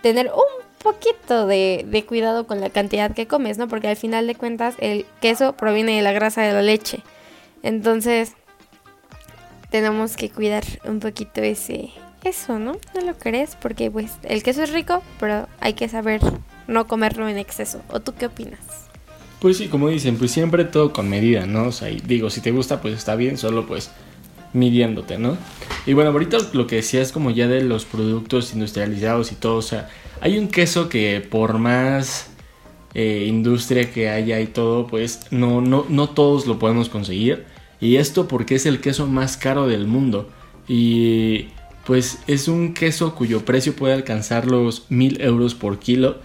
tener 0.03 0.31
un 0.33 0.65
poquito 0.83 1.47
de, 1.47 1.85
de, 1.89 2.05
cuidado 2.05 2.47
con 2.47 2.61
la 2.61 2.71
cantidad 2.71 3.13
que 3.13 3.27
comes, 3.27 3.59
¿no? 3.59 3.67
Porque 3.67 3.89
al 3.89 3.97
final 3.97 4.29
de 4.29 4.37
cuentas 4.37 4.77
el 4.79 5.05
queso 5.21 5.55
proviene 5.55 5.97
de 5.97 6.03
la 6.03 6.13
grasa 6.13 6.43
de 6.43 6.53
la 6.53 6.63
leche. 6.63 7.03
Entonces 7.65 8.35
tenemos 9.71 10.17
que 10.17 10.31
cuidar 10.31 10.65
un 10.85 11.01
poquito 11.01 11.41
ese 11.43 11.91
eso, 12.25 12.59
¿no? 12.59 12.73
¿No 12.95 13.01
lo 13.01 13.15
crees? 13.17 13.57
Porque 13.57 13.91
pues 13.91 14.13
el 14.23 14.43
queso 14.43 14.63
es 14.63 14.73
rico, 14.73 15.03
pero 15.19 15.49
hay 15.61 15.75
que 15.75 15.89
saber 15.89 16.21
no 16.69 16.87
comerlo 16.87 17.29
en 17.29 17.39
exceso. 17.39 17.83
¿O 17.89 17.99
tú 17.99 18.15
qué 18.17 18.27
opinas? 18.27 18.61
Pues 19.41 19.57
sí, 19.57 19.69
como 19.69 19.89
dicen, 19.89 20.17
pues 20.17 20.31
siempre 20.31 20.65
todo 20.65 20.93
con 20.93 21.09
medida, 21.09 21.47
¿no? 21.47 21.69
O 21.69 21.73
sea, 21.73 21.89
digo, 21.89 22.31
si 22.31 22.41
te 22.41 22.53
gusta, 22.53 22.81
pues 22.81 22.95
está 22.95 23.17
bien, 23.17 23.37
solo 23.37 23.67
pues 23.67 23.91
midiéndote, 24.53 25.19
¿no? 25.19 25.37
Y 25.87 25.93
bueno, 25.95 26.11
ahorita 26.11 26.39
lo 26.53 26.67
que 26.67 26.77
decía 26.77 27.03
es 27.03 27.13
como 27.13 27.31
ya 27.31 27.49
de 27.49 27.63
los 27.63 27.85
productos 27.85 28.53
industrializados 28.53 29.33
y 29.33 29.35
todo, 29.35 29.57
o 29.57 29.63
sea, 29.63 29.89
hay 30.21 30.39
un 30.39 30.49
queso 30.49 30.89
que 30.89 31.21
por 31.21 31.59
más 31.59 32.31
eh, 32.95 33.27
industria 33.29 33.93
que 33.93 34.09
haya 34.09 34.41
y 34.41 34.47
todo, 34.47 34.87
pues 34.87 35.27
no, 35.31 35.61
no, 35.61 35.87
no 35.89 36.11
todos 36.11 36.47
lo 36.47 36.59
podemos 36.59 36.89
conseguir. 36.89 37.45
Y 37.81 37.97
esto 37.97 38.27
porque 38.27 38.57
es 38.57 38.67
el 38.67 38.81
queso 38.81 39.07
más 39.07 39.37
caro 39.37 39.69
del 39.69 39.87
mundo. 39.87 40.29
Y 40.67 41.49
pues 41.87 42.19
es 42.27 42.49
un 42.49 42.75
queso 42.75 43.15
cuyo 43.15 43.45
precio 43.45 43.77
puede 43.77 43.95
alcanzar 43.95 44.47
los 44.47 44.91
mil 44.91 45.21
euros 45.21 45.55
por 45.55 45.79
kilo 45.79 46.19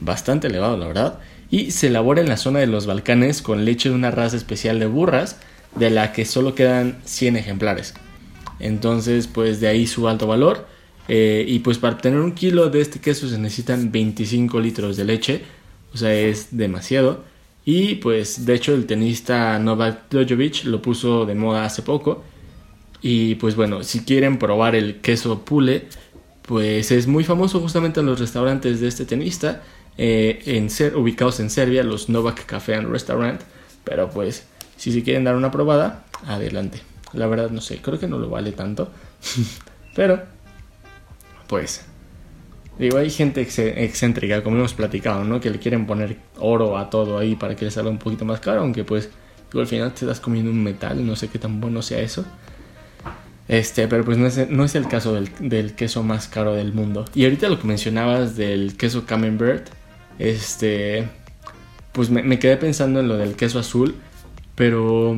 bastante 0.00 0.48
elevado 0.48 0.76
la 0.76 0.86
verdad, 0.86 1.18
y 1.50 1.72
se 1.72 1.88
elabora 1.88 2.20
en 2.20 2.28
la 2.28 2.36
zona 2.36 2.60
de 2.60 2.66
los 2.66 2.86
Balcanes 2.86 3.42
con 3.42 3.64
leche 3.64 3.88
de 3.88 3.94
una 3.94 4.10
raza 4.10 4.36
especial 4.36 4.78
de 4.78 4.86
burras, 4.86 5.38
de 5.74 5.90
la 5.90 6.12
que 6.12 6.24
solo 6.24 6.54
quedan 6.54 6.98
100 7.04 7.36
ejemplares. 7.36 7.94
Entonces, 8.60 9.26
pues 9.26 9.60
de 9.60 9.68
ahí 9.68 9.86
su 9.86 10.08
alto 10.08 10.26
valor. 10.26 10.66
Eh, 11.08 11.44
y 11.48 11.58
pues 11.60 11.78
para 11.78 11.98
tener 11.98 12.20
un 12.20 12.32
kilo 12.32 12.70
de 12.70 12.80
este 12.80 13.00
queso 13.00 13.28
se 13.28 13.38
necesitan 13.38 13.90
25 13.90 14.60
litros 14.60 14.96
de 14.96 15.04
leche, 15.04 15.42
o 15.92 15.96
sea, 15.96 16.14
es 16.14 16.56
demasiado. 16.56 17.24
Y 17.64 17.96
pues 17.96 18.46
de 18.46 18.54
hecho 18.54 18.74
el 18.74 18.86
tenista 18.86 19.58
Novak 19.58 20.08
Djokovic 20.10 20.64
lo 20.64 20.80
puso 20.80 21.26
de 21.26 21.34
moda 21.34 21.64
hace 21.64 21.82
poco. 21.82 22.22
Y 23.02 23.34
pues 23.36 23.56
bueno, 23.56 23.82
si 23.82 24.00
quieren 24.00 24.38
probar 24.38 24.74
el 24.76 25.00
queso 25.00 25.44
pule, 25.44 25.86
pues 26.42 26.92
es 26.92 27.06
muy 27.06 27.24
famoso 27.24 27.60
justamente 27.60 28.00
en 28.00 28.06
los 28.06 28.20
restaurantes 28.20 28.80
de 28.80 28.88
este 28.88 29.04
tenista 29.04 29.62
eh, 29.98 30.42
en 30.46 30.70
ser, 30.70 30.96
ubicados 30.96 31.40
en 31.40 31.50
Serbia, 31.50 31.82
los 31.82 32.08
Novak 32.08 32.46
Café 32.46 32.74
and 32.74 32.90
Restaurant. 32.90 33.40
Pero 33.84 34.10
pues, 34.10 34.46
si 34.76 34.92
se 34.92 35.02
quieren 35.02 35.24
dar 35.24 35.36
una 35.36 35.50
probada, 35.50 36.04
adelante. 36.26 36.80
La 37.12 37.26
verdad 37.26 37.50
no 37.50 37.60
sé, 37.60 37.78
creo 37.78 37.98
que 37.98 38.06
no 38.06 38.18
lo 38.18 38.28
vale 38.28 38.52
tanto. 38.52 38.90
pero, 39.94 40.22
pues, 41.48 41.84
digo, 42.78 42.98
hay 42.98 43.10
gente 43.10 43.40
excéntrica, 43.42 44.42
como 44.42 44.56
hemos 44.56 44.74
platicado, 44.74 45.24
¿no? 45.24 45.40
Que 45.40 45.50
le 45.50 45.58
quieren 45.58 45.86
poner 45.86 46.18
oro 46.38 46.78
a 46.78 46.88
todo 46.88 47.18
ahí 47.18 47.34
para 47.36 47.56
que 47.56 47.64
les 47.64 47.74
salga 47.74 47.90
un 47.90 47.98
poquito 47.98 48.24
más 48.24 48.40
caro, 48.40 48.60
aunque 48.60 48.84
pues, 48.84 49.10
al 49.52 49.66
final 49.66 49.92
te 49.92 50.04
estás 50.04 50.20
comiendo 50.20 50.50
un 50.50 50.62
metal, 50.62 51.04
no 51.04 51.16
sé 51.16 51.28
qué 51.28 51.38
tan 51.38 51.60
bueno 51.60 51.82
sea 51.82 52.00
eso. 52.00 52.24
Este, 53.48 53.88
pero 53.88 54.04
pues 54.04 54.16
no 54.16 54.28
es, 54.28 54.48
no 54.48 54.64
es 54.64 54.76
el 54.76 54.86
caso 54.86 55.12
del, 55.12 55.28
del, 55.40 55.74
queso 55.74 56.04
más 56.04 56.28
caro 56.28 56.54
del 56.54 56.72
mundo. 56.72 57.04
Y 57.16 57.24
ahorita 57.24 57.48
lo 57.48 57.58
que 57.58 57.66
mencionabas 57.66 58.36
del 58.36 58.76
queso 58.76 59.06
Camembert, 59.06 59.68
este, 60.20 61.08
pues 61.92 62.10
me, 62.10 62.38
quedé 62.38 62.56
pensando 62.56 63.00
en 63.00 63.08
lo 63.08 63.16
del 63.16 63.34
queso 63.34 63.58
azul, 63.58 63.96
pero 64.54 65.16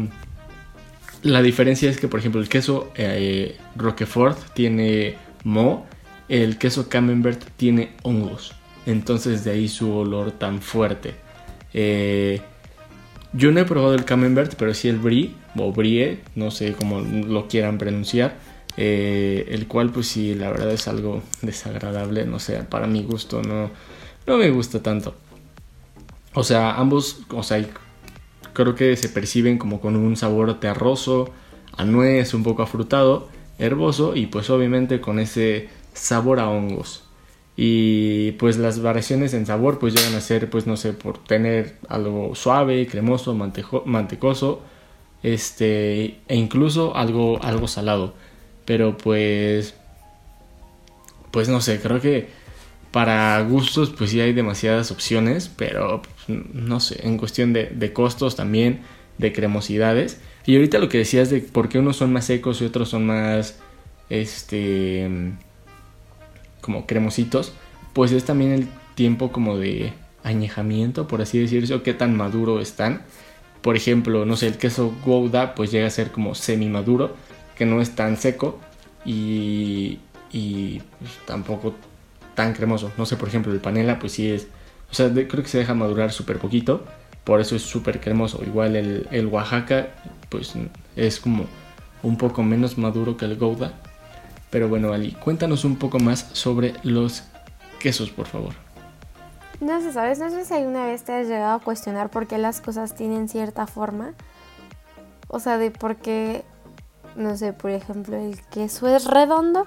la 1.23 1.43
diferencia 1.43 1.91
es 1.91 1.99
que, 1.99 2.09
por 2.09 2.21
ejemplo, 2.21 2.41
el 2.41 2.49
queso 2.49 2.93
eh, 2.95 3.57
Roquefort 3.77 4.39
tiene 4.55 5.17
mo, 5.45 5.87
el 6.29 6.57
queso 6.57 6.89
Camembert 6.89 7.43
tiene 7.57 7.91
hongos. 8.03 8.55
Entonces 8.87 9.45
de 9.45 9.51
ahí 9.51 9.69
su 9.69 9.93
olor 9.93 10.33
tan 10.33 10.63
fuerte. 10.63 11.15
Eh, 11.75 12.41
yo 13.33 13.51
no 13.51 13.61
he 13.61 13.65
probado 13.65 13.95
el 13.95 14.05
Camembert, 14.05 14.55
pero 14.57 14.73
sí 14.73 14.89
el 14.89 14.99
Brie, 14.99 15.33
o 15.57 15.73
Brie, 15.73 16.21
no 16.35 16.51
sé 16.51 16.73
cómo 16.73 17.01
lo 17.01 17.49
quieran 17.49 17.79
pronunciar. 17.79 18.37
Eh, 18.77 19.47
el 19.51 19.67
cual 19.67 19.91
pues 19.91 20.07
sí, 20.07 20.35
la 20.35 20.51
verdad 20.51 20.71
es 20.71 20.89
algo 20.89 21.23
desagradable, 21.43 22.25
no 22.25 22.39
sé, 22.39 22.63
para 22.63 22.87
mi 22.87 23.03
gusto 23.03 23.43
no, 23.43 23.71
no 24.27 24.37
me 24.37 24.51
gusta 24.51 24.83
tanto. 24.83 25.15
O 26.35 26.45
sea, 26.45 26.77
ambos, 26.77 27.23
o 27.31 27.43
sea, 27.43 27.65
creo 28.53 28.75
que 28.75 28.97
se 28.97 29.09
perciben 29.09 29.59
como 29.59 29.81
con 29.81 29.97
un 29.97 30.17
sabor 30.17 30.61
terroso, 30.61 31.31
a 31.77 31.85
nuez, 31.85 32.35
un 32.35 32.43
poco 32.43 32.63
afrutado, 32.63 33.29
herboso 33.59 34.15
y 34.17 34.27
pues 34.27 34.51
obviamente 34.51 35.01
con 35.01 35.19
ese 35.19 35.69
sabor 35.95 36.41
a 36.41 36.49
hongos. 36.49 37.05
Y 37.57 38.33
pues 38.33 38.57
las 38.57 38.81
variaciones 38.81 39.35
en 39.35 39.47
sabor 39.47 39.79
pues 39.79 39.95
llegan 39.95 40.15
a 40.15 40.21
ser 40.21 40.49
pues 40.51 40.67
no 40.67 40.77
sé, 40.77 40.93
por 40.93 41.23
tener 41.23 41.77
algo 41.89 42.35
suave, 42.35 42.87
cremoso, 42.87 43.35
mantecoso, 43.35 44.63
este 45.23 46.21
e 46.29 46.37
incluso 46.37 46.97
algo 46.97 47.43
algo 47.43 47.69
salado. 47.69 48.15
Pero 48.65 48.97
pues 48.97 49.75
pues 51.31 51.49
no 51.49 51.61
sé, 51.61 51.81
creo 51.81 52.01
que 52.01 52.29
para 52.93 53.41
gustos 53.43 53.91
pues 53.91 54.11
sí 54.11 54.21
hay 54.21 54.35
demasiadas 54.35 54.91
opciones, 54.91 55.51
pero 55.57 56.03
pues, 56.03 56.39
no 56.53 56.79
sé, 56.79 57.07
en 57.07 57.17
cuestión 57.17 57.53
de, 57.53 57.93
costos 57.93 58.37
también, 58.37 58.83
de 59.19 59.33
cremosidades. 59.33 60.21
Y 60.45 60.57
ahorita 60.57 60.79
lo 60.79 60.89
que 60.89 60.99
decías 60.99 61.31
de 61.31 61.41
por 61.41 61.69
qué 61.69 61.79
unos 61.79 61.97
son 61.97 62.13
más 62.13 62.27
secos 62.27 62.61
y 62.61 62.67
otros 62.67 62.91
son 62.91 63.07
más 63.07 63.59
este 64.11 65.09
como 66.61 66.87
cremositos, 66.87 67.55
pues 67.93 68.13
es 68.13 68.25
también 68.25 68.53
el 68.53 68.69
tiempo 68.95 69.33
como 69.33 69.59
de 69.59 69.93
añejamiento, 70.23 71.09
por 71.09 71.21
así 71.23 71.39
decirse, 71.39 71.75
o 71.75 71.83
qué 71.83 71.95
tan 71.95 72.17
maduro 72.17 72.61
están. 72.61 73.03
Por 73.63 73.77
ejemplo, 73.77 74.27
no 74.27 74.37
sé, 74.37 74.49
el 74.49 74.59
queso 74.59 74.95
Gouda 75.05 75.55
pues 75.55 75.73
llega 75.73 75.87
a 75.87 75.91
ser 75.91 76.13
como 76.13 76.35
semi 76.35 76.69
maduro, 76.69 77.17
que 77.57 77.65
no 77.65 77.81
es 77.81 77.95
tan 77.95 78.17
seco 78.17 78.61
y, 79.05 79.99
y 80.31 80.83
pues, 81.01 81.11
tampoco 81.27 81.75
tan 82.35 82.53
cremoso. 82.55 82.93
No 82.97 83.07
sé, 83.07 83.17
por 83.17 83.29
ejemplo, 83.29 83.53
el 83.53 83.61
panela 83.61 83.99
pues 83.99 84.13
sí 84.13 84.31
es, 84.31 84.49
o 84.91 84.95
sea, 84.95 85.13
creo 85.13 85.43
que 85.43 85.49
se 85.49 85.59
deja 85.59 85.75
madurar 85.75 86.13
súper 86.13 86.39
poquito, 86.39 86.85
por 87.25 87.41
eso 87.41 87.57
es 87.57 87.63
súper 87.63 88.01
cremoso. 88.01 88.43
Igual 88.45 88.77
el, 88.77 89.09
el 89.11 89.27
Oaxaca 89.27 89.89
pues 90.29 90.55
es 90.97 91.21
como 91.21 91.47
un 92.03 92.17
poco 92.17 92.43
menos 92.43 92.79
maduro 92.79 93.17
que 93.17 93.25
el 93.25 93.37
Gouda, 93.37 93.73
pero 94.51 94.69
bueno, 94.69 94.93
Ali, 94.93 95.13
cuéntanos 95.13 95.65
un 95.65 95.77
poco 95.77 95.99
más 95.99 96.29
sobre 96.33 96.75
los 96.83 97.25
quesos, 97.79 98.11
por 98.11 98.27
favor. 98.27 98.55
No 99.61 99.81
sé, 99.81 99.93
¿sabes? 99.93 100.19
No 100.19 100.29
sé 100.29 100.45
si 100.45 100.55
alguna 100.55 100.87
vez 100.87 101.05
te 101.05 101.13
has 101.13 101.29
llegado 101.29 101.55
a 101.55 101.59
cuestionar 101.61 102.11
por 102.11 102.27
qué 102.27 102.37
las 102.37 102.61
cosas 102.61 102.95
tienen 102.95 103.29
cierta 103.29 103.67
forma. 103.67 104.13
O 105.29 105.39
sea, 105.39 105.57
de 105.57 105.71
por 105.71 105.97
qué, 105.97 106.45
no 107.17 107.37
sé, 107.37 107.53
por 107.53 107.71
ejemplo, 107.71 108.17
el 108.17 108.41
queso 108.49 108.89
es 108.89 109.07
redondo. 109.07 109.67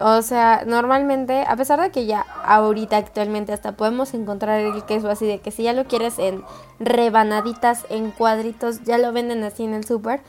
O 0.00 0.22
sea, 0.22 0.64
normalmente, 0.66 1.44
a 1.46 1.56
pesar 1.56 1.80
de 1.80 1.90
que 1.90 2.06
ya 2.06 2.26
ahorita 2.44 2.96
actualmente 2.96 3.52
hasta 3.52 3.72
podemos 3.72 4.14
encontrar 4.14 4.60
el 4.60 4.84
queso 4.84 5.08
así 5.08 5.26
de 5.26 5.40
que 5.40 5.50
si 5.50 5.64
ya 5.64 5.72
lo 5.72 5.86
quieres 5.86 6.18
en 6.18 6.44
rebanaditas, 6.80 7.84
en 7.88 8.10
cuadritos, 8.10 8.82
ya 8.84 8.98
lo 8.98 9.12
venden 9.12 9.42
así 9.44 9.64
en 9.64 9.74
el 9.74 9.84
súper. 9.84 10.22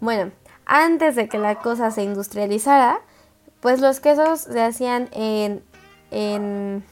Bueno, 0.00 0.32
antes 0.66 1.16
de 1.16 1.28
que 1.28 1.38
la 1.38 1.56
cosa 1.56 1.90
se 1.90 2.02
industrializara, 2.04 3.00
pues 3.60 3.80
los 3.80 4.00
quesos 4.00 4.40
se 4.40 4.62
hacían 4.62 5.08
en, 5.12 5.62
en 6.10 6.84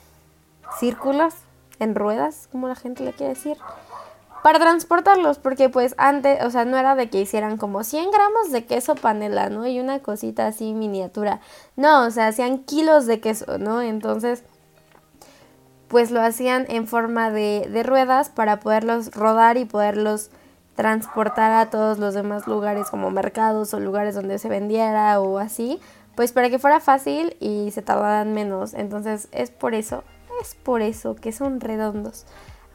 círculos, 0.79 1.35
en 1.79 1.95
ruedas, 1.95 2.49
como 2.51 2.69
la 2.69 2.75
gente 2.75 3.05
le 3.05 3.13
quiere 3.13 3.35
decir, 3.35 3.57
para 4.49 4.61
transportarlos, 4.61 5.39
porque 5.39 5.69
pues 5.69 5.95
antes, 5.99 6.43
o 6.43 6.51
sea, 6.51 6.65
no 6.65 6.79
era 6.79 6.95
de 6.95 7.11
que 7.11 7.21
hicieran 7.21 7.59
como 7.59 7.85
100 7.85 8.11
gramos 8.11 8.51
de 8.51 8.65
queso 8.65 8.95
panela, 8.95 9.51
¿no? 9.51 9.67
Y 9.67 9.79
una 9.79 9.99
cosita 9.99 10.47
así 10.47 10.73
miniatura. 10.73 11.41
No, 11.77 12.07
o 12.07 12.11
sea, 12.11 12.29
hacían 12.29 12.61
kilos 12.61 13.05
de 13.05 13.21
queso, 13.21 13.59
¿no? 13.59 13.83
Entonces, 13.83 14.45
pues 15.89 16.11
lo 16.11 16.23
hacían 16.23 16.65
en 16.71 16.87
forma 16.87 17.31
de, 17.31 17.69
de 17.71 17.83
ruedas 17.83 18.31
para 18.31 18.59
poderlos 18.59 19.11
rodar 19.11 19.59
y 19.59 19.67
poderlos 19.67 20.31
transportar 20.77 21.53
a 21.53 21.69
todos 21.69 21.99
los 21.99 22.15
demás 22.15 22.47
lugares 22.47 22.89
como 22.89 23.11
mercados 23.11 23.75
o 23.75 23.81
lugares 23.81 24.15
donde 24.15 24.39
se 24.39 24.49
vendiera 24.49 25.21
o 25.21 25.37
así 25.37 25.79
pues 26.15 26.33
para 26.33 26.49
que 26.49 26.59
fuera 26.59 26.81
fácil 26.81 27.37
y 27.39 27.71
se 27.73 27.83
tardaran 27.83 28.33
menos. 28.33 28.73
Entonces 28.73 29.29
es 29.31 29.51
por 29.51 29.75
eso, 29.75 30.05
es 30.41 30.55
por 30.55 30.81
eso 30.81 31.17
que 31.17 31.33
son 31.33 31.61
redondos. 31.61 32.25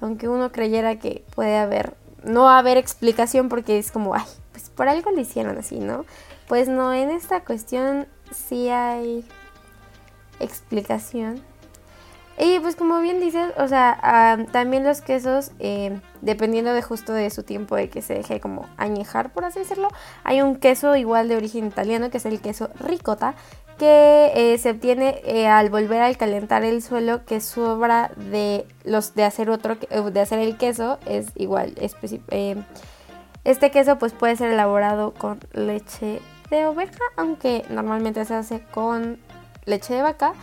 Aunque 0.04 0.28
uno 0.28 0.52
creyera 0.52 1.00
que 1.00 1.24
puede 1.34 1.56
haber, 1.56 1.94
no 2.26 2.50
haber 2.50 2.76
explicación 2.76 3.48
porque 3.48 3.80
es 3.80 3.89
como, 3.89 4.13
ay, 4.13 4.26
pues 4.52 4.70
por 4.70 4.89
algo 4.89 5.12
lo 5.12 5.22
hicieron 5.22 5.58
así, 5.58 5.80
¿no? 5.80 6.06
Pues 6.50 6.68
no, 6.68 6.94
en 6.94 7.10
esta 7.10 7.46
cuestión 7.46 8.06
sí 8.30 8.68
hay 8.68 9.24
explicación. 10.42 11.42
Y 12.39 12.60
pues 12.60 12.76
como 12.76 13.00
bien 13.00 13.19
dices, 13.19 13.52
o 13.58 13.67
sea, 13.67 14.48
también 14.52 14.84
los 14.84 15.02
quesos, 15.02 15.52
eh, 15.60 16.00
dependiendo 16.22 16.74
de 16.74 16.82
justo 16.82 17.13
de 17.13 17.30
su 17.30 17.43
tiempo 17.43 17.76
de 17.76 17.89
que 17.89 18.02
se 18.02 18.15
deje 18.15 18.39
como 18.39 18.67
añejar, 18.78 19.32
por 19.32 19.46
así 19.46 19.60
decirlo, 19.60 19.89
hay 20.24 20.41
un 20.41 20.56
queso 20.56 20.96
igual 20.96 21.28
de 21.28 21.38
origen 21.38 21.67
italiano 21.67 22.10
que 22.10 22.17
es 22.17 22.26
el 22.26 22.41
queso 22.41 22.69
ricota, 22.80 23.36
que 23.78 24.32
eh, 24.36 24.58
se 24.58 24.72
obtiene 24.72 25.22
eh, 25.26 25.48
al 25.48 25.69
volver 25.69 26.02
al 26.02 26.17
calentar 26.17 26.63
el 26.63 26.82
suelo 26.82 27.26
que 27.26 27.39
sobra 27.39 28.12
de 28.15 28.65
los 28.84 29.15
de 29.15 29.24
hacer 29.24 29.50
otro 29.50 29.76
de 29.76 30.19
hacer 30.19 30.38
el 30.39 30.58
queso 30.58 31.00
es 31.08 31.28
igual 31.36 31.74
este 33.43 33.72
queso 33.72 33.98
pues 33.98 34.13
puede 34.13 34.36
ser 34.36 34.52
elaborado 34.52 35.15
con 35.15 35.39
leche 35.54 36.22
de 36.52 36.67
oveja 36.67 37.00
aunque 37.17 37.65
normalmente 37.69 38.24
se 38.26 38.36
hace 38.36 38.62
con 38.72 39.17
leche 39.65 39.96
de 39.96 40.04
vaca 40.04 40.34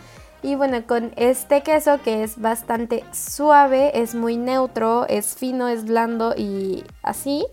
y 0.43 0.55
bueno, 0.55 0.85
con 0.87 1.13
este 1.17 1.61
queso 1.61 2.01
que 2.01 2.23
es 2.23 2.39
bastante 2.39 3.03
suave, 3.11 4.01
es 4.01 4.15
muy 4.15 4.37
neutro, 4.37 5.05
es 5.07 5.35
fino, 5.35 5.67
es 5.67 5.85
blando 5.85 6.33
y 6.35 6.83
así, 7.03 7.45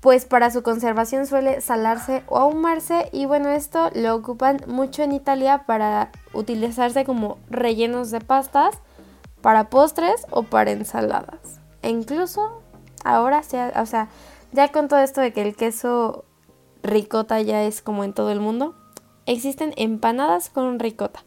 pues 0.00 0.24
para 0.24 0.50
su 0.50 0.62
conservación 0.62 1.26
suele 1.26 1.60
salarse 1.60 2.22
o 2.28 2.38
ahumarse 2.38 3.08
y 3.12 3.26
bueno, 3.26 3.50
esto 3.50 3.90
lo 3.94 4.14
ocupan 4.14 4.60
mucho 4.66 5.02
en 5.02 5.12
Italia 5.12 5.64
para 5.66 6.10
utilizarse 6.32 7.04
como 7.04 7.38
rellenos 7.50 8.10
de 8.10 8.20
pastas, 8.20 8.78
para 9.42 9.68
postres 9.68 10.26
o 10.30 10.44
para 10.44 10.70
ensaladas. 10.70 11.60
E 11.82 11.90
incluso 11.90 12.62
ahora, 13.04 13.42
o 13.76 13.86
sea, 13.86 14.08
ya 14.52 14.68
con 14.68 14.88
todo 14.88 15.00
esto 15.00 15.20
de 15.20 15.32
que 15.32 15.42
el 15.42 15.56
queso 15.56 16.24
ricota 16.82 17.40
ya 17.40 17.62
es 17.64 17.82
como 17.82 18.04
en 18.04 18.12
todo 18.12 18.30
el 18.30 18.40
mundo, 18.40 18.74
existen 19.26 19.74
empanadas 19.76 20.50
con 20.50 20.78
ricota. 20.78 21.24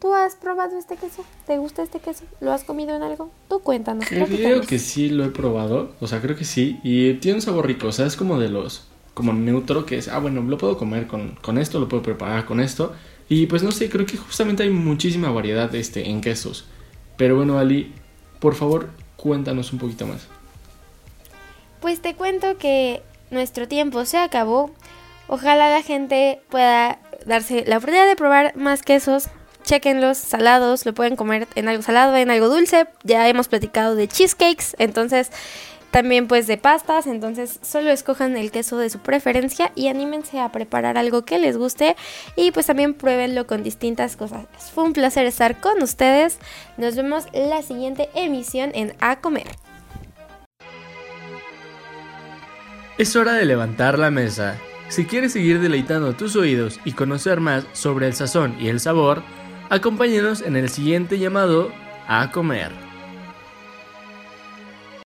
¿Tú 0.00 0.14
has 0.14 0.34
probado 0.34 0.78
este 0.78 0.96
queso? 0.96 1.24
¿Te 1.46 1.58
gusta 1.58 1.82
este 1.82 2.00
queso? 2.00 2.24
¿Lo 2.40 2.52
has 2.52 2.64
comido 2.64 2.96
en 2.96 3.02
algo? 3.02 3.30
Tú 3.48 3.60
cuéntanos. 3.60 4.06
Creo 4.08 4.62
que 4.62 4.78
sí 4.78 5.10
lo 5.10 5.24
he 5.26 5.30
probado, 5.30 5.92
o 6.00 6.06
sea, 6.06 6.22
creo 6.22 6.36
que 6.36 6.46
sí. 6.46 6.80
Y 6.82 7.14
tiene 7.14 7.36
un 7.36 7.42
sabor 7.42 7.66
rico, 7.66 7.88
o 7.88 7.92
sea, 7.92 8.06
es 8.06 8.16
como 8.16 8.38
de 8.38 8.48
los, 8.48 8.88
como 9.12 9.34
neutro, 9.34 9.84
que 9.84 9.98
es, 9.98 10.08
ah, 10.08 10.18
bueno, 10.18 10.40
lo 10.40 10.56
puedo 10.56 10.78
comer 10.78 11.06
con, 11.06 11.36
con 11.42 11.58
esto, 11.58 11.78
lo 11.78 11.88
puedo 11.88 12.02
preparar 12.02 12.46
con 12.46 12.60
esto. 12.60 12.94
Y 13.28 13.44
pues 13.46 13.62
no 13.62 13.72
sé, 13.72 13.90
creo 13.90 14.06
que 14.06 14.16
justamente 14.16 14.62
hay 14.62 14.70
muchísima 14.70 15.30
variedad 15.30 15.72
este, 15.74 16.08
en 16.08 16.22
quesos. 16.22 16.64
Pero 17.18 17.36
bueno, 17.36 17.58
Ali, 17.58 17.92
por 18.38 18.54
favor, 18.54 18.88
cuéntanos 19.16 19.70
un 19.74 19.80
poquito 19.80 20.06
más. 20.06 20.26
Pues 21.82 22.00
te 22.00 22.14
cuento 22.14 22.56
que 22.56 23.02
nuestro 23.30 23.68
tiempo 23.68 24.06
se 24.06 24.16
acabó. 24.16 24.70
Ojalá 25.28 25.70
la 25.70 25.82
gente 25.82 26.40
pueda 26.48 26.98
darse 27.26 27.64
la 27.66 27.76
oportunidad 27.76 28.08
de 28.08 28.16
probar 28.16 28.56
más 28.56 28.82
quesos, 28.82 29.28
chequenlos, 29.70 30.18
salados, 30.18 30.84
lo 30.84 30.92
pueden 30.94 31.14
comer 31.14 31.46
en 31.54 31.68
algo 31.68 31.82
salado, 31.82 32.16
en 32.16 32.28
algo 32.28 32.48
dulce. 32.48 32.88
Ya 33.04 33.28
hemos 33.28 33.46
platicado 33.46 33.94
de 33.94 34.08
cheesecakes, 34.08 34.74
entonces 34.78 35.30
también 35.92 36.26
pues 36.26 36.48
de 36.48 36.56
pastas, 36.56 37.06
entonces 37.06 37.60
solo 37.62 37.90
escojan 37.90 38.36
el 38.36 38.50
queso 38.50 38.78
de 38.78 38.90
su 38.90 38.98
preferencia 38.98 39.70
y 39.76 39.86
anímense 39.86 40.40
a 40.40 40.50
preparar 40.50 40.98
algo 40.98 41.24
que 41.24 41.38
les 41.38 41.56
guste 41.56 41.94
y 42.34 42.50
pues 42.50 42.66
también 42.66 42.94
pruébenlo 42.94 43.46
con 43.46 43.62
distintas 43.62 44.16
cosas. 44.16 44.46
Fue 44.74 44.82
un 44.82 44.92
placer 44.92 45.24
estar 45.26 45.60
con 45.60 45.80
ustedes. 45.82 46.38
Nos 46.76 46.96
vemos 46.96 47.26
la 47.32 47.62
siguiente 47.62 48.10
emisión 48.16 48.72
en 48.74 48.94
A 49.00 49.20
Comer. 49.20 49.46
Es 52.98 53.14
hora 53.14 53.34
de 53.34 53.46
levantar 53.46 54.00
la 54.00 54.10
mesa. 54.10 54.58
Si 54.88 55.04
quieres 55.04 55.32
seguir 55.32 55.60
deleitando 55.60 56.14
tus 56.14 56.34
oídos 56.34 56.80
y 56.84 56.92
conocer 56.92 57.38
más 57.38 57.64
sobre 57.72 58.08
el 58.08 58.14
sazón 58.14 58.56
y 58.60 58.68
el 58.68 58.80
sabor, 58.80 59.22
Acompáñenos 59.70 60.42
en 60.42 60.56
el 60.56 60.68
siguiente 60.68 61.16
llamado 61.16 61.70
a 62.08 62.32
comer. 62.32 62.89